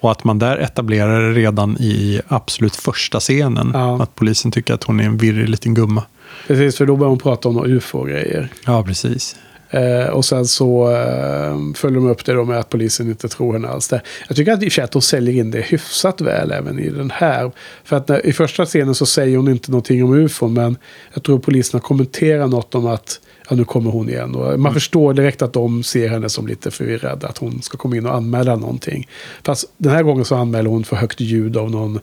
[0.00, 3.70] Och att man där etablerar det redan i absolut första scenen.
[3.74, 4.02] Ja.
[4.02, 6.02] Att polisen tycker att hon är en virrig liten gumma.
[6.46, 8.48] Precis, för då börjar hon prata om några ufo-grejer.
[8.66, 9.36] Ja, precis.
[9.72, 13.52] Eh, och sen så eh, följer de upp det då med att polisen inte tror
[13.52, 13.88] henne alls.
[13.88, 14.02] Där.
[14.28, 17.52] Jag tycker att, i att de säljer in det hyfsat väl även i den här.
[17.84, 20.48] För att när, i första scenen så säger hon inte någonting om ufo.
[20.48, 20.76] Men
[21.14, 24.34] jag tror polisen har kommenterat något om att ja, nu kommer hon igen.
[24.34, 27.24] Och man förstår direkt att de ser henne som lite förvirrad.
[27.24, 29.08] Att hon ska komma in och anmäla någonting.
[29.44, 32.00] Fast den här gången så anmäler hon för högt ljud av någon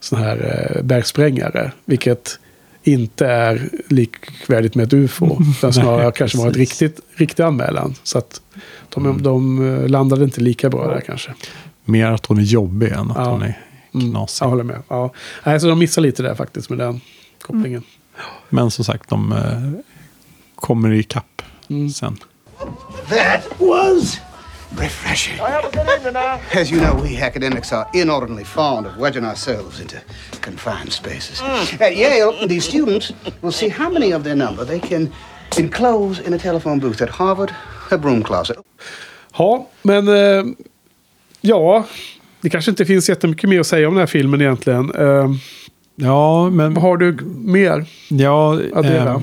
[0.00, 1.72] sån här eh, bergsprängare.
[1.84, 2.38] Vilket
[2.82, 5.38] inte är likvärdigt med ett ufo.
[5.58, 7.94] Utan snarare Nej, kanske var ett riktigt, riktig anmälan.
[8.02, 8.40] Så att
[8.88, 11.34] de, de eh, landade inte lika bra där kanske.
[11.84, 13.30] Mer att hon är jobbig än att Ja.
[13.30, 13.58] hon är
[13.94, 14.44] Mm, knasig.
[14.44, 14.82] jag håller med.
[14.88, 15.12] Ja.
[15.44, 17.00] Nej, så de missar lite där faktiskt med den
[17.42, 17.82] kopplingen.
[18.48, 19.70] Men som sagt, de eh,
[20.56, 21.90] kommer i kapp Mm.
[21.90, 22.16] sen.
[23.08, 24.20] That was
[24.76, 25.40] refreshing.
[26.54, 29.96] As you know, we academics are inordinately fond of wedging ourselves into
[30.40, 31.42] confined spaces.
[31.80, 35.12] At Yale, these students will see how many of their number they can
[35.58, 37.02] enclose in a telephone booth.
[37.02, 37.50] At Harvard,
[37.90, 38.56] a broom closet.
[39.38, 40.44] Ja, men eh,
[41.40, 41.86] ja,
[42.40, 44.94] det kanske inte finns jättemycket mer att säga om den här filmen egentligen.
[44.94, 45.30] Eh,
[45.96, 46.74] Ja, men...
[46.74, 47.84] vad har du mer?
[48.08, 49.20] Ja, eh,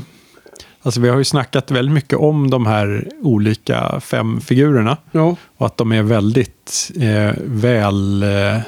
[0.82, 4.98] alltså vi har ju snackat väldigt mycket om de här olika fem figurerna.
[5.12, 8.60] Ja, Och att de är väldigt eh, väl eh,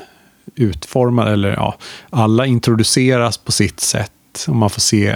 [0.56, 1.32] utformade.
[1.32, 1.76] Eller ja,
[2.10, 4.12] alla introduceras på sitt sätt.
[4.48, 5.16] Och man får se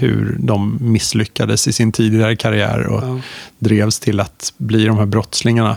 [0.00, 2.86] hur de misslyckades i sin tidigare karriär.
[2.86, 3.20] Och Ja.
[3.58, 5.76] drevs till att bli de här brottslingarna.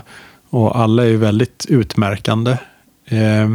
[0.50, 2.50] Och alla är ju väldigt utmärkande.
[3.06, 3.48] Eh,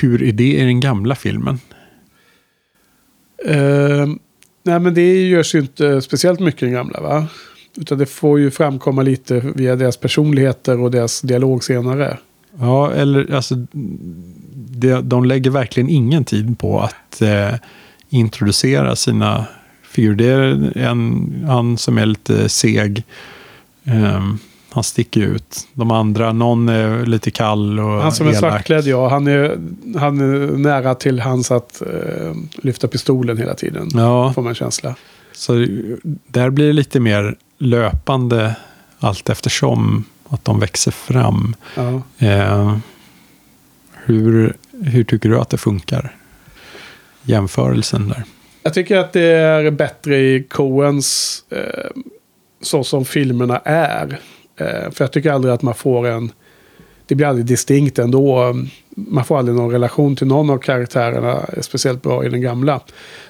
[0.00, 1.60] hur är det i den gamla filmen?
[3.46, 4.06] Eh,
[4.68, 7.26] nej, men det görs ju inte speciellt mycket i den gamla, va?
[7.76, 12.18] Utan det får ju framkomma lite via deras personligheter och deras dialog senare.
[12.60, 13.54] Ja, eller alltså,
[14.52, 17.54] de, de lägger verkligen ingen tid på att eh,
[18.08, 19.46] introducera sina
[19.82, 20.16] figurer.
[20.16, 23.04] Det är en, han som är lite seg.
[23.84, 24.38] Ehm,
[24.70, 25.68] han sticker ut.
[25.72, 28.40] De andra, någon är lite kall och Han som är elak.
[28.40, 29.08] svartklädd, ja.
[29.08, 29.58] Han är,
[29.98, 33.88] han är nära till hans att eh, lyfta pistolen hela tiden.
[33.94, 34.94] Ja, Får man känsla.
[35.32, 35.52] så
[36.26, 38.56] där blir det lite mer löpande
[38.98, 41.54] allt eftersom att de växer fram.
[41.74, 42.02] Ja.
[42.26, 42.76] Eh,
[44.04, 46.14] hur, hur tycker du att det funkar?
[47.22, 48.24] Jämförelsen där.
[48.62, 51.90] Jag tycker att det är bättre i Coens eh,
[52.62, 54.20] så som filmerna är.
[54.58, 56.32] Eh, för jag tycker aldrig att man får en...
[57.06, 58.54] Det blir aldrig distinkt ändå.
[58.90, 62.80] Man får aldrig någon relation till någon av karaktärerna speciellt bra i den gamla.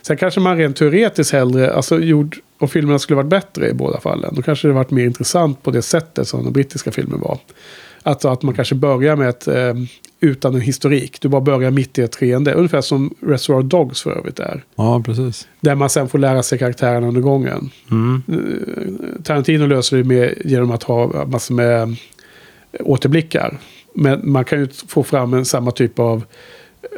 [0.02, 4.00] Sen kanske man rent teoretiskt hellre, alltså gjord, om filmerna skulle varit bättre i båda
[4.00, 7.38] fallen, då kanske det varit mer intressant på det sättet som den brittiska filmen var.
[8.02, 9.74] Att, att man kanske börjar med ett, eh,
[10.20, 11.20] utan en historik.
[11.20, 12.52] Du bara börjar mitt i ett skeende.
[12.52, 14.64] Ungefär som Reservoir Dogs för övrigt är.
[14.76, 15.48] Ja, precis.
[15.60, 17.70] Där man sen får lära sig karaktärerna under gången.
[17.90, 18.22] Mm.
[18.28, 21.96] Eh, Tarantino löser det med, genom att ha massor med
[22.80, 23.58] återblickar.
[23.94, 26.24] Men man kan ju få fram en samma typ av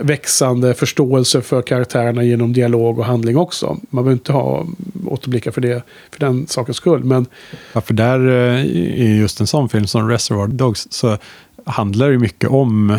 [0.00, 3.66] växande förståelse för karaktärerna genom dialog och handling också.
[3.90, 4.66] Man behöver inte ha
[5.06, 7.04] återblickar för det, för den sakens skull.
[7.04, 7.26] Men
[7.72, 11.18] Ja, för där eh, i just en sån film som Reservoir Dogs så
[11.66, 12.98] handlar det mycket om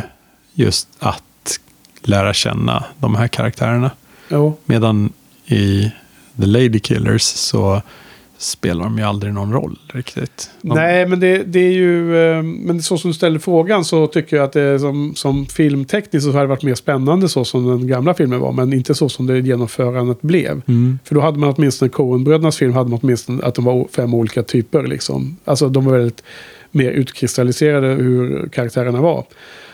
[0.54, 1.60] just att
[2.02, 3.92] lära känna de här karaktärerna.
[4.30, 5.14] jo, Medan
[5.46, 5.92] i
[6.40, 7.82] The Lady Killers så
[8.38, 10.50] spelar de ju aldrig någon roll riktigt.
[10.62, 12.18] De, Nej, men det, det är ju...
[12.38, 16.26] eh, Men så som du ställer frågan så tycker jag att det som, som filmtekniskt
[16.26, 18.52] så hade det varit mer spännande så som den gamla filmen var.
[18.52, 20.62] Men inte så som det genomförandet blev.
[20.68, 21.00] Mm.
[21.04, 24.44] För då hade man åtminstone Coen-brödernas film hade man åtminstone att de var fem olika
[24.44, 25.38] typer liksom.
[25.46, 26.24] Alltså de var väldigt
[26.72, 29.26] mer utkristalliserade hur karaktärerna var.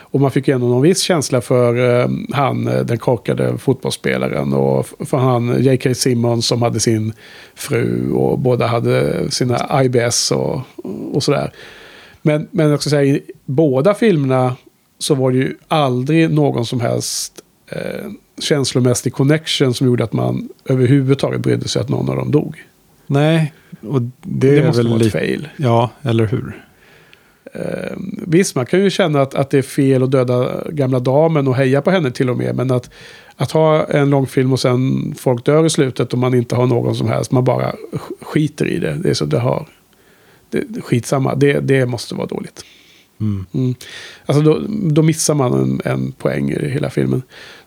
[0.09, 4.53] Och man fick ändå någon viss känsla för eh, han, eh, den korkade fotbollsspelaren.
[4.53, 5.93] Och för han, J.K.
[5.93, 7.13] Simmons som hade sin
[7.55, 8.11] fru.
[8.11, 10.61] Och båda hade sina IBS och,
[11.13, 11.51] och sådär.
[12.21, 14.55] Men, men jag ska säga, i båda filmerna
[14.99, 17.41] så var det ju aldrig någon som helst
[17.71, 22.63] eh, känslomässig connection som gjorde att man överhuvudtaget brydde sig att någon av dem dog.
[23.07, 25.49] Nej, och det, Det, är måste väl vara ett fail.
[25.57, 26.66] Ja, eller hur?
[27.59, 27.97] Eh,
[28.27, 31.55] visst, man kan ju känna att, att det är fel att döda gamla damen och
[31.55, 32.55] heja på henne till och med.
[32.55, 32.89] Men att,
[33.35, 36.65] att ha en lång film och sen folk dör i slutet och man inte har
[36.67, 38.93] någon som helst, man bara sk- skiter i det.
[39.03, 39.67] Det är så det har.
[40.49, 42.61] Det, skitsamma, det, det måste vara dåligt.
[43.21, 43.45] Mm.
[43.53, 43.75] Mm.
[44.25, 44.59] Alltså då,
[44.91, 47.21] då missar man en, en poäng i hela filmen.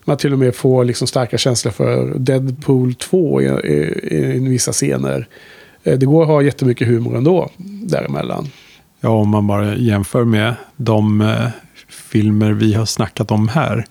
[0.05, 4.71] Man till och med får liksom starka känslor för Deadpool 2 i, i, i vissa
[4.71, 5.27] scener.
[5.83, 7.49] Eh, Det går att ha jättemycket humor ändå
[7.83, 8.47] däremellan.
[9.01, 11.47] Ja, om man bara jämför med de eh,
[11.87, 13.85] filmer vi har snackat om här.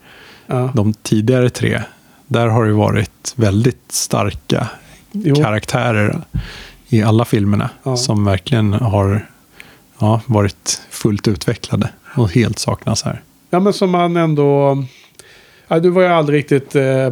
[0.46, 0.70] Ja.
[0.74, 1.82] De tidigare tre.
[2.26, 4.68] Där har det varit väldigt starka
[5.12, 5.34] Jo.
[5.34, 6.20] karaktärer
[6.88, 7.70] i alla filmerna.
[7.82, 7.96] Ja.
[7.96, 9.26] Som verkligen har
[9.98, 11.88] ja, varit fullt utvecklade.
[12.16, 13.22] Och helt saknas här.
[13.50, 14.84] Ja, men som man ändå...
[15.68, 17.10] Ja, du var ju aldrig riktigt eh,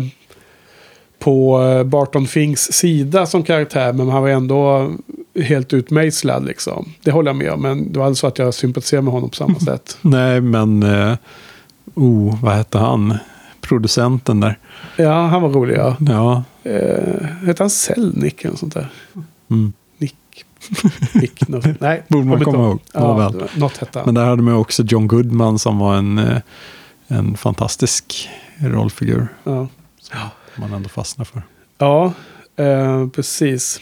[1.19, 4.91] på eh, Barton Finks sida som karaktär, men han var ändå
[5.43, 6.93] helt utmejslad liksom.
[7.03, 9.37] Det håller jag med om, men det var alltså att jag sympatiserar med honom på
[9.37, 9.99] samma sätt.
[10.01, 10.83] Nej, men...
[10.83, 11.17] Eh,
[11.95, 13.19] oh, vad hette han?
[13.61, 14.59] Producenten där.
[14.97, 15.97] Ja, han var rolig ja.
[16.01, 16.45] Ja.
[16.71, 18.89] Eh, hette han Selnick eller sånt där?
[19.51, 19.73] Mm.
[19.99, 20.45] Nick.
[21.15, 21.81] Nick något.
[21.81, 22.81] Nej, Borde man komma ihåg.
[22.93, 24.07] Ja, något hette han.
[24.07, 26.39] Men där hade man också John Goodman som var en, eh,
[27.09, 29.29] en fantastisk rollfigur.
[29.45, 29.67] Ja.
[30.61, 31.43] Man ändå fastnar för.
[31.79, 32.13] Ja,
[32.57, 33.81] eh, precis.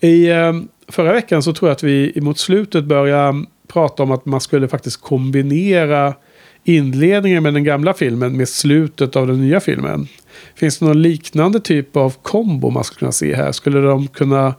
[0.00, 0.52] I eh,
[0.88, 4.68] förra veckan så tror jag att vi mot slutet började prata om att man skulle
[4.68, 6.14] faktiskt kombinera
[6.64, 10.08] inledningen med den gamla filmen med slutet av den nya filmen.
[10.54, 13.52] Finns det någon liknande typ av kombo man skulle kunna se här?
[13.52, 14.54] Skulle de kunna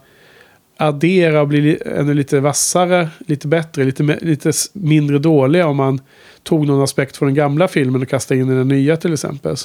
[0.77, 6.01] addera och bli ännu lite vassare, lite bättre, lite, lite mindre dåliga om man
[6.43, 9.55] tog någon aspekt från den gamla filmen och kastade in i den nya till exempel?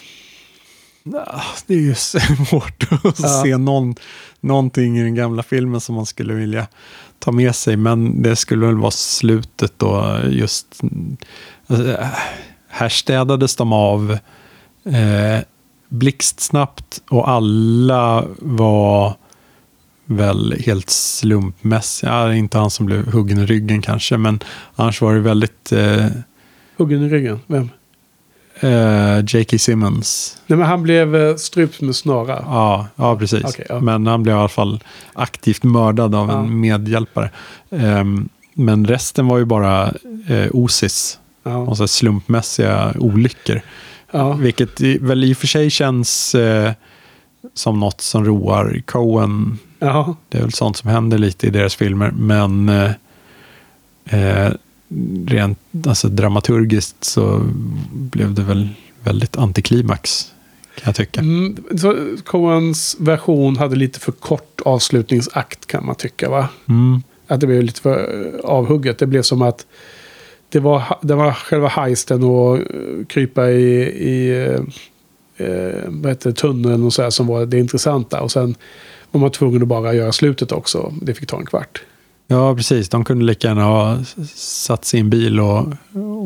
[1.66, 3.42] Det är ju svårt att Ja.
[3.44, 3.94] se någon,
[4.40, 6.66] någonting i den gamla filmen som man skulle vilja
[7.18, 7.76] ta med sig.
[7.76, 10.80] Men det skulle väl vara slutet då just.
[11.66, 12.06] Alltså, äh,
[12.68, 14.18] här städades de av
[14.84, 15.44] eh,
[15.88, 19.14] blixtsnabbt och alla var
[20.04, 22.10] väl helt slumpmässiga.
[22.12, 24.40] Ja, inte han som blev huggen i ryggen kanske, men
[24.74, 26.06] annars var det väldigt eh,
[26.76, 27.40] Huggen i ryggen?
[27.46, 27.70] Vem?
[28.60, 29.58] Eh, J.K.
[29.58, 30.38] Simmons.
[30.46, 32.38] Nej, men han blev eh, strypt med snara.
[32.46, 33.44] Ja, ja precis.
[33.44, 33.80] Okej, ja.
[33.80, 34.80] Men han blev i alla fall
[35.12, 36.38] aktivt mördad av Ja.
[36.38, 37.30] en medhjälpare.
[37.70, 39.84] Ehm, men resten var ju bara
[40.28, 41.18] eh, osis.
[41.42, 41.56] Ja.
[41.56, 43.60] Och så slumpmässiga olyckor.
[44.10, 44.32] Ja.
[44.32, 46.72] Vilket väl i och för sig känns eh,
[47.54, 49.58] som något som roar Coen.
[50.28, 52.10] Det är väl sånt som händer lite i deras filmer.
[52.10, 52.70] Men
[55.26, 57.40] rent alltså, dramaturgiskt så
[57.92, 58.68] blev det väl
[59.04, 60.30] väldigt antiklimax.
[60.74, 61.20] Kan jag tycka.
[61.20, 61.56] Mm,
[62.24, 66.48] Coens version hade lite för kort avslutningsakt kan man tycka va?
[66.68, 67.02] Mm.
[67.26, 68.98] Att det blev lite för eh, avhugget.
[68.98, 69.66] Det blev som att
[70.48, 72.64] det var, det var själva heisten och eh,
[73.08, 74.60] krypa i, i eh,
[75.46, 78.20] eh, heter det, tunneln och så här som var det intressanta.
[78.20, 78.54] Och sen
[79.10, 80.92] var man tvungen att bara göra slutet också.
[81.02, 81.82] Det fick ta en kvart.
[82.26, 82.88] Ja, precis.
[82.88, 83.98] De kunde lika gärna ha
[84.34, 85.66] satt en bil och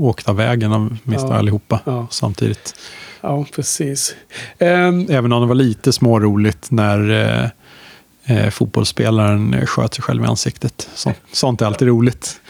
[0.03, 1.38] åkt av vägen åtminstone Ja.
[1.38, 2.07] allihopa Ja.
[2.11, 2.74] samtidigt.
[3.20, 4.14] Ja, precis.
[4.59, 7.51] Ehm, Även om det var lite småroligt när eh,
[8.38, 10.88] eh, fotbollsspelaren sköt sig själv i ansiktet.
[10.94, 12.40] Så, sånt är alltid roligt.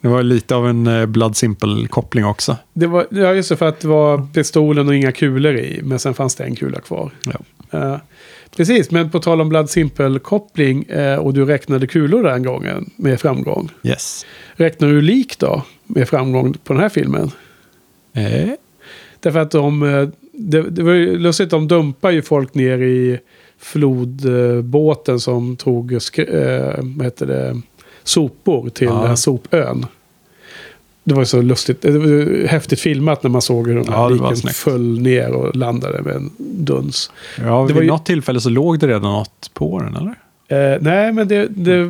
[0.00, 2.56] Det var lite av en eh, Blood Simple-koppling också.
[2.72, 5.80] Det var, ja, just det, för att det var pistolen och inga kulor i.
[5.82, 7.10] Men sen fanns det en kula kvar.
[7.24, 7.78] Ja.
[7.78, 7.96] Eh,
[8.56, 13.20] precis, men på tal om Blood Simple-koppling eh, och du räknade kulor den gången med
[13.20, 13.68] framgång.
[13.82, 14.26] Yes.
[14.54, 17.30] Räknar du lik då med framgång på den här filmen?
[18.12, 18.48] Eh,
[19.20, 23.18] Därför att de, eh, det, det var ju lustigt, de dumpar ju folk ner i
[23.58, 25.98] flodbåten som tog eh,
[26.78, 27.60] vad heter det,
[28.02, 28.94] sopor till Ja.
[28.94, 29.86] den här sopön.
[31.06, 34.50] Det var så lustigt, det var häftigt filmat när man såg hur de här liken
[34.52, 37.10] föll ner och landade med en duns.
[37.38, 40.14] ja, Det vid var ju- något tillfälle så låg det redan något på den, eller?
[40.74, 41.82] Eh, nej, men det, det,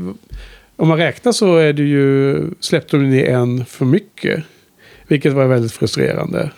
[0.77, 4.45] om man räknar så är det ju, släppte de ner en för mycket.
[5.09, 6.51] Vilket var väldigt frustrerande.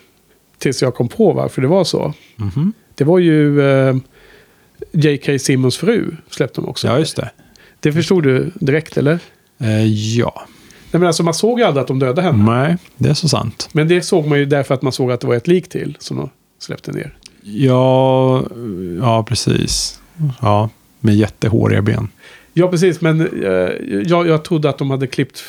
[0.59, 2.15] Tills jag kom på varför det var så.
[2.37, 2.73] Mhm.
[2.95, 3.97] Det var ju eh,
[4.93, 5.39] J.K.
[5.39, 6.87] Simmons fru släppte de också.
[6.89, 7.31] Ja, just det.
[7.81, 9.19] Det förstod du direkt eller?
[9.61, 9.85] Eh,
[10.19, 10.47] ja.
[10.97, 12.45] Nej, men alltså, man såg ju aldrig att de dödade henne.
[12.45, 13.69] Nej, det är så sant.
[13.73, 15.97] Men det såg man ju därför att man såg att det var ett lik till
[15.99, 17.15] som de släppte ner.
[17.43, 18.45] Ja,
[19.01, 20.01] ja precis.
[20.41, 20.71] Ja,
[21.01, 22.09] med jättehåriga ben.
[22.53, 23.01] Ja, precis.
[23.01, 23.51] Men eh,
[24.07, 25.43] jag, jag trodde att de hade klippt...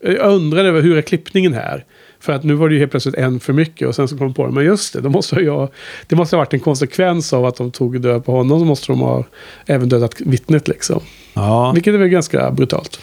[0.00, 1.84] Jag undrade över hur är klippningen här?
[2.20, 4.26] För att nu var det ju helt plötsligt en för mycket och sen så kom
[4.26, 4.52] de på det.
[4.52, 5.68] Men just det, då måste jag,
[6.06, 8.58] det måste ha varit en konsekvens av att de tog död på honom.
[8.58, 9.24] Så måste de ha
[9.66, 11.00] även dödat vittnet liksom.
[11.34, 13.00] Ja, Vilket är väl ganska brutalt.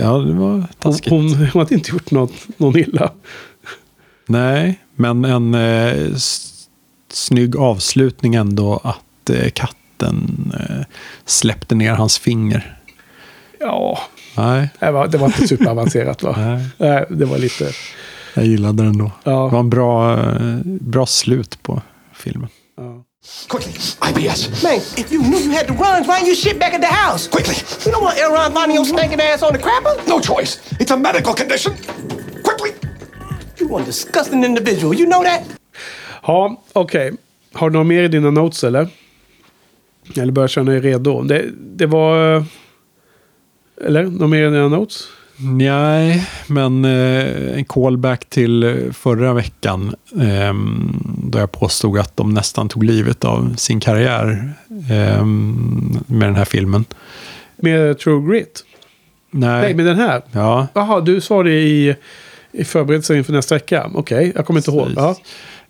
[0.00, 1.10] Ja det var Hon, taskigt.
[1.10, 3.12] hon, hon hade inte gjort något, någon illa.
[4.26, 6.14] Nej, men en eh,
[7.08, 10.84] snygg avslutning ändå att eh, katten eh,
[11.24, 12.78] släppte ner hans finger.
[13.60, 13.98] Ja,
[14.36, 16.34] Nej, det var, det var inte superavancerat va?
[16.38, 17.70] nej, Nej, det var lite...
[18.34, 19.10] jag gillade den då.
[19.24, 21.82] Det var Ja, en bra, eh, bra slut på
[22.14, 22.48] filmen.
[22.76, 23.04] ja.
[23.48, 24.62] Quickly, IBS.
[24.64, 27.28] Man, if you knew you had to run, why you shit back at the house?
[27.28, 27.54] Quickly.
[27.84, 29.94] You don't want Aaron finding your stinking ass on the crapper.
[30.08, 30.58] No choice.
[30.80, 31.72] It's a medical condition.
[32.42, 32.72] Quickly.
[33.58, 34.92] You one disgusting individual.
[34.94, 35.42] You know that?
[36.26, 37.12] Ja, okej.
[37.52, 38.88] Har du något mer i dina notes eller?
[40.16, 41.22] Eller börjar känna dig redo?
[41.22, 42.36] Det, det var...
[42.36, 42.42] eh,
[43.86, 44.02] Eller?
[44.02, 45.04] Något mer i dina notes?
[45.44, 52.34] Nej, men eh, en callback till eh, förra veckan ehm, då jag påstod att de
[52.34, 54.52] nästan tog livet av sin karriär
[54.90, 56.84] ehm, med den här filmen.
[57.56, 58.64] Med True Grit?
[59.30, 60.22] Nej, Nej, med den här?
[60.32, 61.96] ja, Jaha, du sa det i,
[62.52, 63.90] i förberedelsen inför nästa vecka.
[63.94, 64.88] Okej, jag kommer inte ihåg.
[64.96, 65.16] Ja.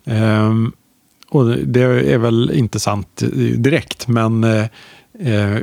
[0.05, 0.71] Ehm,
[1.29, 1.81] och det
[2.13, 4.65] är väl inte sant eh, direkt, men eh,
[5.19, 5.57] eh,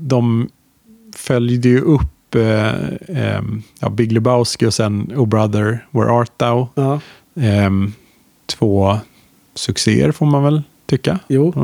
[0.00, 0.48] de
[1.16, 2.72] följde ju upp eh,
[3.08, 6.68] ehm, ja, Big Lebowski och sen Oh Brother, Where Art Thou?
[6.74, 7.00] ja.
[7.40, 7.92] Ehm,
[8.46, 8.98] två
[9.54, 11.18] succéer får man väl tycka.
[11.28, 11.54] Jo,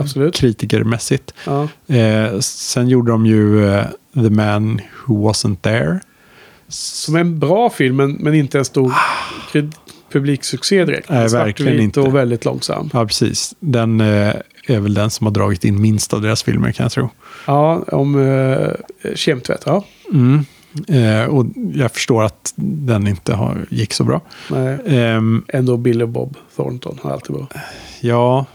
[0.00, 0.34] absolut.
[0.34, 1.34] Kritikermässigt.
[1.46, 1.68] Ja.
[1.94, 3.84] Eh, sen gjorde de ju eh,
[4.14, 6.00] The Man Who Wasn't There.
[6.68, 8.92] Som är en bra film, men, men inte en stor
[9.52, 9.74] kred-
[10.12, 11.10] publiksuccé direkt.
[11.10, 12.00] Nej, verkligen inte.
[12.00, 12.90] och väldigt långsam.
[12.92, 13.54] Ja, precis.
[13.60, 14.34] Den eh,
[14.66, 17.08] är väl den som har dragit in minst av deras filmer kan jag tro.
[17.46, 18.72] Ja, om uh,
[19.14, 19.62] kemtvätt.
[19.66, 19.84] Ja.
[20.14, 20.44] Mm.
[20.88, 24.20] Eh, och jag förstår att den inte har, gick så bra.
[24.50, 24.78] Nej.
[24.86, 27.46] Ehm, Ändå Bill och Bob Thornton har alltid bra.
[28.00, 28.46] ja,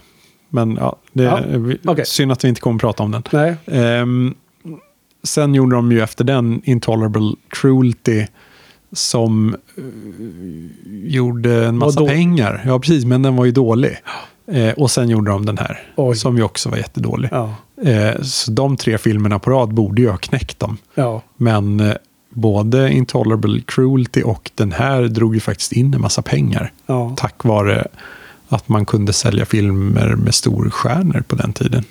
[0.48, 2.06] men ja, det Ja, är okej.
[2.06, 3.22] synd att vi inte kommer att prata om den.
[3.32, 4.34] Nej, Ehm,
[5.22, 8.26] sen gjorde de ju efter den Intolerable Cruelty
[8.92, 9.84] som eh,
[11.10, 12.62] gjorde en massa pengar.
[12.66, 13.96] Ja, precis, men den var ju dålig.
[14.52, 16.16] Eh, och sen gjorde de den här, Oj.
[16.16, 17.28] som ju också var jättedålig.
[17.32, 17.54] ja.
[17.84, 20.78] Eh, så de tre filmerna på rad borde ju ha knäckt dem.
[20.94, 21.94] Ja, Men eh,
[22.30, 26.72] både Intolerable Cruelty och den här drog ju faktiskt in en massa pengar.
[26.86, 27.14] ja.
[27.16, 27.86] Tack vare
[28.48, 31.84] att man kunde sälja filmer med storstjärnor på den tiden.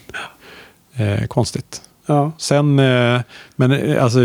[0.95, 1.81] Eh, konstigt.
[2.05, 2.31] ja.
[2.37, 3.21] Sen, eh,
[3.55, 4.19] men eh, alltså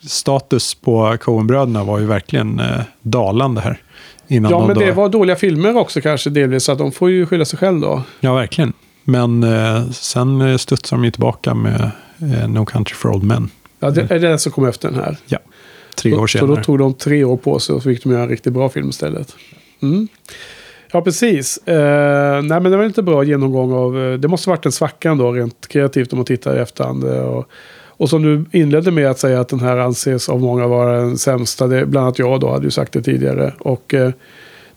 [0.00, 2.60] status på Coen-bröderna var ju verkligen
[3.02, 3.78] dalande här.
[4.28, 6.64] Innan Ja, de men då, det var dåliga filmer också kanske delvis.
[6.64, 8.02] Så att de får ju skylla sig själv då.
[8.20, 8.72] Ja, verkligen.
[9.04, 13.50] Men eh, sen eh, studsade de ju tillbaka med eh, No Country for Old Men.
[13.80, 15.16] Ja, det är den som kom efter den här.
[15.26, 15.38] Ja,
[15.96, 16.56] tre år Så senare.
[16.56, 18.68] då tog de tre år på sig och så fick de göra en riktigt bra
[18.68, 19.36] film istället.
[19.82, 20.08] Mm.
[20.92, 21.56] Ja, precis.
[21.68, 23.98] Eh, nej, men det var en lite bra genomgång av...
[23.98, 27.04] eh, det måste varit en svacka ändå rent kreativt om man tittar i efterhand.
[27.04, 27.48] eh, Och,
[27.96, 31.18] och som du inledde med att säga att den här anses av många vara den
[31.18, 31.66] sämsta.
[31.66, 33.52] Det, bland annat jag då hade ju sagt det tidigare.
[33.58, 34.10] Och eh,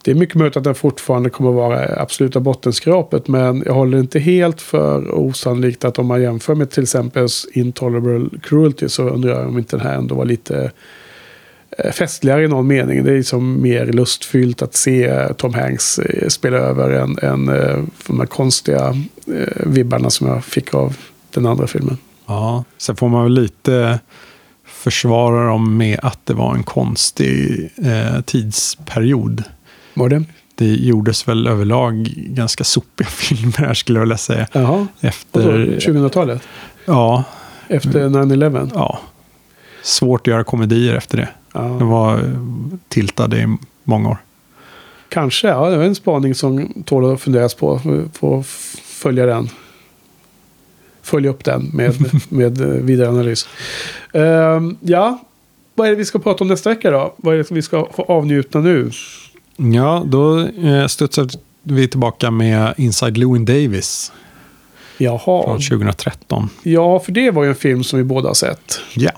[0.08, 3.28] det är mycket möjligt att den fortfarande kommer vara absoluta bottenskrapet.
[3.28, 8.40] Men jag håller inte helt för osannolikt att om man jämför med till exempel Intolerable
[8.44, 10.72] Cruelty så undrar jag om inte den här ändå var lite
[11.78, 13.04] eh, festligare i någon mening.
[13.04, 17.46] Det är liksom mer lustfyllt att se eh, Tom Hanks eh, spela över än, än
[18.08, 18.96] de här konstiga
[19.56, 20.98] vibbarna som jag fick av
[21.34, 21.98] den andra filmen.
[22.28, 24.00] Ja, sen får man väl lite
[24.66, 29.44] försvara dem med att det var en konstig eh, tidsperiod.
[29.94, 30.24] Var det?
[30.56, 34.48] Det gjordes väl överlag ganska sopiga filmer här skulle jag vilja säga.
[34.52, 34.88] Jaha.
[35.02, 35.42] Efter,
[35.80, 36.42] 2000-talet?
[36.86, 37.24] ja,
[37.68, 38.72] Efter 9-11?
[38.74, 39.00] ja,
[39.84, 41.30] svårt att göra komedier efter det.
[41.54, 41.60] Ja.
[41.62, 42.34] De var eh,
[42.88, 44.18] tiltade i många år.
[45.10, 45.70] Kanske, ja.
[45.70, 47.82] Det var en spaning som tål att funderas på.
[48.14, 48.44] Få
[48.84, 49.50] följa den.
[51.08, 51.96] Följa upp den med,
[52.30, 53.48] med eh, vidare analys.
[54.14, 55.20] Ehm, ja,
[55.76, 57.14] vad är det vi ska prata om nästa vecka då?
[57.18, 58.92] Vad är det som vi ska få avnjuta nu?
[59.58, 61.28] Ja, då eh, studsar
[61.64, 64.12] vi tillbaka med Inside Llewyn Davis
[64.98, 65.44] Jaha.
[65.44, 66.50] från 2013.
[66.64, 68.80] Ja, för det var ju en film som vi båda har sett.
[68.94, 69.12] Ja.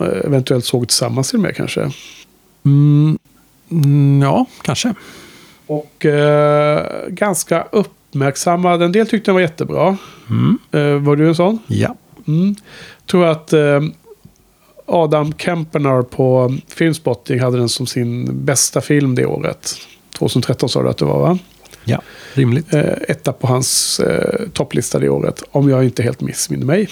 [0.00, 1.90] Eh, Eventuellt såg tillsammans till och med kanske.
[2.64, 3.18] Mm,
[3.70, 4.94] mm, ja, kanske.
[5.66, 7.62] Och eh, ganska
[8.08, 8.82] uppmärksammad.
[8.82, 9.96] En del tyckte den var jättebra.
[10.30, 10.58] Mm.
[10.72, 11.58] Eh, var du en sån?
[11.66, 11.96] Ja.
[12.28, 12.54] Mm.
[13.06, 13.80] Tror att eh,
[14.86, 19.74] Adam Kempener på Filmspotting hade den som sin bästa film det året.
[20.18, 21.38] 2013 sa du att det var va?
[21.84, 22.02] ja,
[22.34, 22.74] rimligt.
[22.74, 25.42] Eh, etta på hans eh, topplista det året.
[25.50, 26.88] Om jag inte helt missminner mig.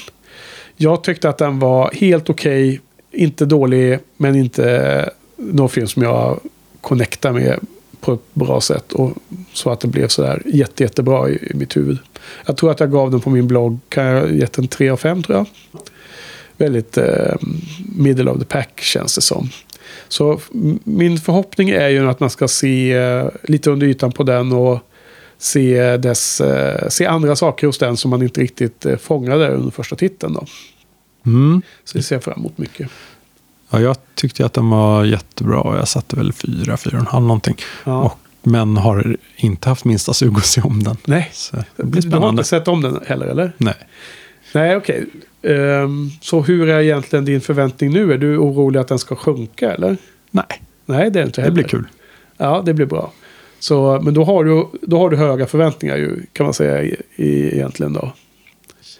[0.76, 2.80] Jag tyckte att den var helt okej.
[3.12, 6.40] inte dålig, men inte någon film som jag
[6.80, 7.60] connectar med
[8.07, 8.92] på ett bra sätt.
[8.92, 9.12] Och
[9.52, 11.98] så att det blev sådär jätte, jättebra i, i mitt huvud.
[12.46, 13.78] Jag tror att jag gav den på min blogg.
[13.88, 15.46] Kan jag gett den 3 av 5 tror jag.
[16.57, 17.34] Väldigt eh,
[17.96, 19.48] middle of the pack känns det som.
[20.09, 20.40] Så
[20.84, 24.78] min förhoppning är ju att man ska se eh, lite under ytan på den och
[25.38, 29.70] se, dess, eh, se andra saker hos den som man inte riktigt eh, fångade under
[29.70, 30.32] första titeln.
[30.32, 30.46] Då.
[31.26, 31.62] Mm.
[31.84, 32.88] Så det ser jag fram emot mycket.
[33.76, 35.76] Ja, jag tyckte att den var jättebra.
[35.78, 37.56] Jag satte väl fyra, fyra och en halv någonting.
[37.84, 38.02] Ja.
[38.02, 40.96] Och, men har inte haft minsta sug att se om den.
[41.04, 42.28] Nej, Så det blir du har spännande.
[42.28, 43.52] inte sett om den heller eller?
[43.58, 43.74] Nej.
[44.54, 45.06] Nej, okej.
[45.42, 48.12] Ehm, så hur är egentligen din förväntning nu?
[48.12, 49.96] Är du orolig att den ska sjunka eller?
[50.30, 50.44] Nej,
[50.86, 51.54] Nej, det är inte det heller.
[51.54, 51.84] blir kul.
[52.36, 53.12] Ja, det blir bra.
[53.58, 56.96] Så, men då har, du, då har du höga förväntningar ju, kan man säga i,
[57.16, 58.12] i, egentligen då.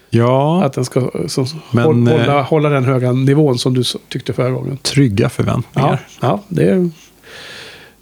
[0.09, 3.83] Ja, Att den ska så, Men, håll, hålla, eh, hålla den höga nivån som du
[4.09, 4.77] tyckte förra gången.
[4.77, 5.99] trygga Ja, förväntningar.
[6.21, 6.89] ja det är...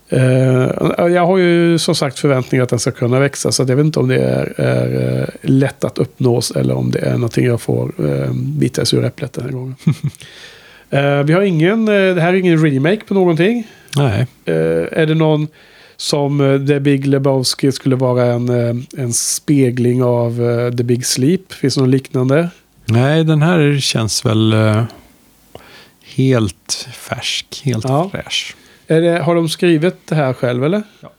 [0.10, 3.52] Eh, jag har ju som sagt förväntningar att den ska kunna växa.
[3.52, 7.00] Så jag vet inte om det är, är eh, lätt att uppnås eller om det
[7.00, 9.76] är någonting jag får uh, bita sig ur äpplet den här gången.
[10.90, 13.68] Eh, vi har ingen, eh, det här är ingen remake på någonting.
[13.98, 14.54] Nej, Eh,
[15.02, 15.48] är det någon
[15.98, 21.06] som uh, The Big Lebowski skulle vara en, eh, en spegling av eh, The Big
[21.06, 21.54] Sleep?
[21.54, 22.50] Finns det något liknande?
[22.86, 24.84] Nej, den här känns väl eh,
[26.16, 28.10] helt färsk, helt Ja.
[28.12, 28.56] fräsch.
[28.88, 30.84] Det, har de skrivit det här själv eller?
[31.02, 31.12] Ja.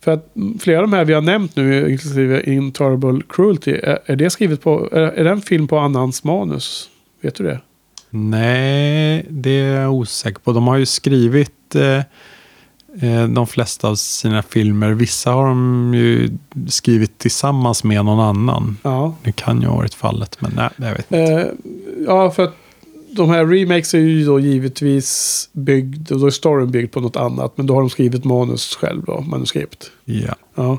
[0.00, 4.16] För att flera av de här vi har nämnt nu, inklusive Intolerable Cruelty, är, är
[4.16, 6.90] det skrivet på, är, är det en film på annans manus?
[7.20, 7.60] Vet du det?
[8.10, 10.52] Nej, det är jag osäker på.
[10.52, 12.02] De har ju skrivit eh, eh,
[13.28, 14.90] de flesta av sina filmer.
[14.90, 16.30] Vissa har de ju
[16.68, 18.76] skrivit tillsammans med någon annan.
[18.82, 19.14] Ja.
[19.22, 21.32] Det kan ju ha varit fallet, men nej, jag vet inte.
[21.32, 21.46] Eh,
[22.06, 22.54] ja, för att
[23.10, 27.16] de här remakes är ju då givetvis byggd, och då är storyn byggd på något
[27.16, 27.52] annat.
[27.56, 29.90] Men då har de skrivit manus själv då, manuskript.
[30.04, 30.34] Ja.
[30.54, 30.78] Ja.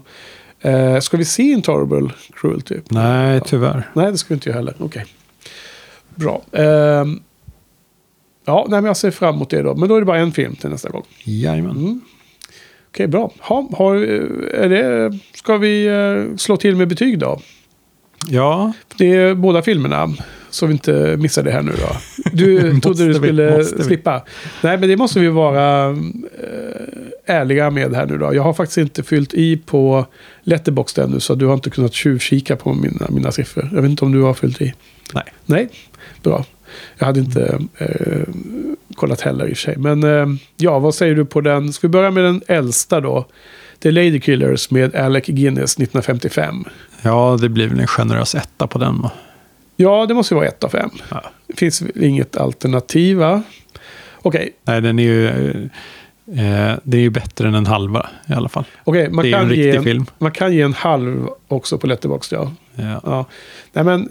[0.69, 2.79] Eh, ska vi se Intolerable Cruelty?
[2.89, 3.89] Nej, tyvärr.
[3.93, 4.75] Nej, det ska vi inte göra heller.
[4.79, 5.05] Okej.
[6.15, 6.41] Bra.
[6.51, 7.19] Ehm,
[8.45, 9.75] ja, nej, men jag ser fram emot det då.
[9.75, 11.03] Men då är det bara en film till nästa gång.
[11.23, 11.77] Jajamän.
[11.77, 12.01] Mm.
[12.89, 13.31] Okej, bra.
[13.39, 13.95] Ha, har,
[14.53, 17.41] är det, ska vi eh, slå till med betyg då?
[18.27, 20.13] Ja, Det är båda filmerna.
[20.49, 21.95] Så vi inte missar det här nu då.
[22.33, 23.83] Du trodde du vi, skulle vi.
[23.83, 24.23] slippa.
[24.63, 28.35] Nej, men det måste vi vara eh, ärliga med här nu då.
[28.35, 30.05] Jag har faktiskt inte fyllt i på
[30.43, 31.19] Letterboxd ännu.
[31.19, 33.69] Så du har inte kunnat tjuvkika på mina, mina siffror.
[33.73, 34.73] Jag vet inte om du har fyllt i.
[35.13, 35.23] nej.
[35.45, 35.69] Nej,
[36.23, 36.45] bra.
[36.97, 38.33] Jag hade inte eh,
[38.95, 39.77] kollat heller i och för sig.
[39.77, 40.27] Men eh,
[40.57, 41.73] ja, vad säger du på den?
[41.73, 43.25] Ska vi börja med den äldsta då?
[43.79, 46.63] The Lady Killers med Alec Guinness 1955.
[47.01, 49.01] Ja, det blir väl en generös etta på den.
[49.01, 49.11] va?
[49.75, 50.89] Ja, det måste ju vara ett av fem.
[51.11, 51.23] Ja.
[51.47, 53.43] Det finns inget alternativ va?
[54.21, 58.49] Okej, Nej, den är ju, eh, det är ju bättre än en halva i alla
[58.49, 58.63] fall.
[58.83, 60.05] okej, man, Det är kan en ge riktig en, film.
[60.17, 62.33] man kan ge en halv också på Letterboxd.
[62.33, 62.51] Ja.
[62.75, 62.99] Ja.
[63.03, 63.25] ja.
[63.73, 64.09] Nej men,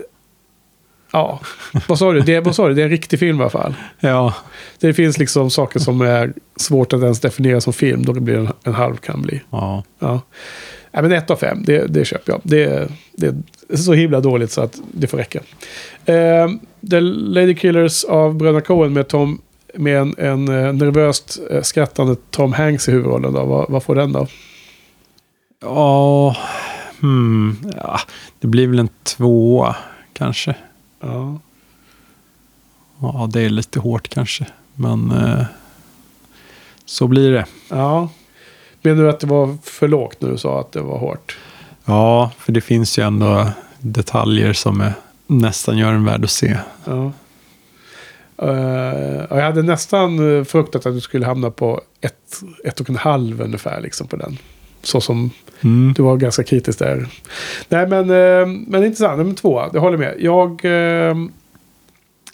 [1.12, 1.40] ja,
[1.89, 2.20] vad sa du?
[2.20, 2.74] Det, vad sa du?
[2.74, 3.74] Det är en riktig film i alla fall.
[4.01, 4.35] ja,
[4.80, 8.05] Det finns liksom saker som är svårt att ens definiera som film.
[8.05, 9.40] Då blir det en, en halv kan bli.
[9.51, 9.85] ja.
[9.98, 10.20] Ja.
[10.93, 12.40] Nej, men ett av fem, det, det köper jag.
[12.44, 13.26] Det, det
[13.68, 15.40] är så himla dåligt så att det får räcka.
[16.05, 16.48] Eh,
[16.90, 19.40] The Lady Killers av Bröderna Coen med, Tom,
[19.74, 23.32] med en, en eh, nervöst eh, skrattande Tom Hanks i huvudrollen.
[23.32, 23.44] Då.
[23.44, 24.26] Vad, vad får den då?
[25.62, 26.36] Ja,
[27.01, 28.01] hmm, ja,
[28.40, 29.76] det blir väl en tvåa
[30.12, 30.55] kanske.
[31.01, 31.39] Ja.
[33.01, 34.47] Ja, det är lite hårt kanske.
[34.75, 35.45] Men eh,
[36.85, 37.47] så blir det.
[37.69, 38.09] ja.
[38.83, 41.37] Menar du att det var för lågt när du sa att det var hårt?
[41.85, 43.49] Ja, för det finns ju ändå
[43.79, 44.93] detaljer som är,
[45.27, 46.59] nästan gör en värd att se.
[46.85, 47.12] Ja.
[49.29, 52.97] Och jag hade nästan eh, fruktat att du skulle hamna på ett, ett och en
[52.97, 54.39] halv ungefär liksom på den.
[54.89, 55.93] Så som Mm.
[55.97, 57.06] du var ganska kritisk där.
[57.69, 59.19] Nej men, eh, men intressant.
[59.19, 60.15] Nummer två, jag håller med.
[60.19, 61.16] Jag, eh,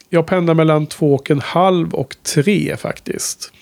[0.08, 3.52] jag pendlar mellan två och en halv och tre faktiskt.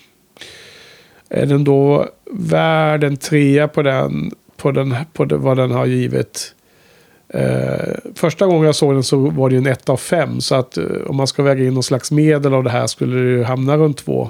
[1.29, 5.85] Är den då värd en trea på den, på den, på det, vad den har
[5.85, 6.55] givit?
[7.29, 10.41] Eh, första gången jag såg den så var det ju en 1 av 5.
[10.41, 13.15] Så att eh, om man ska väga in någon slags medel av det här skulle
[13.15, 14.29] det ju hamna runt 2.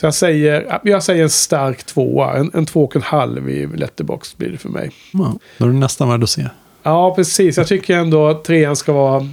[0.00, 2.36] Så jag säger, jag säger en stark tvåa.
[2.36, 4.90] En, en två och en halv i letterbox blir det för mig.
[5.12, 6.46] Ja, då är det nästan värd att se.
[6.82, 7.56] Ja, precis.
[7.56, 9.28] Jag tycker ändå att trean ska vara...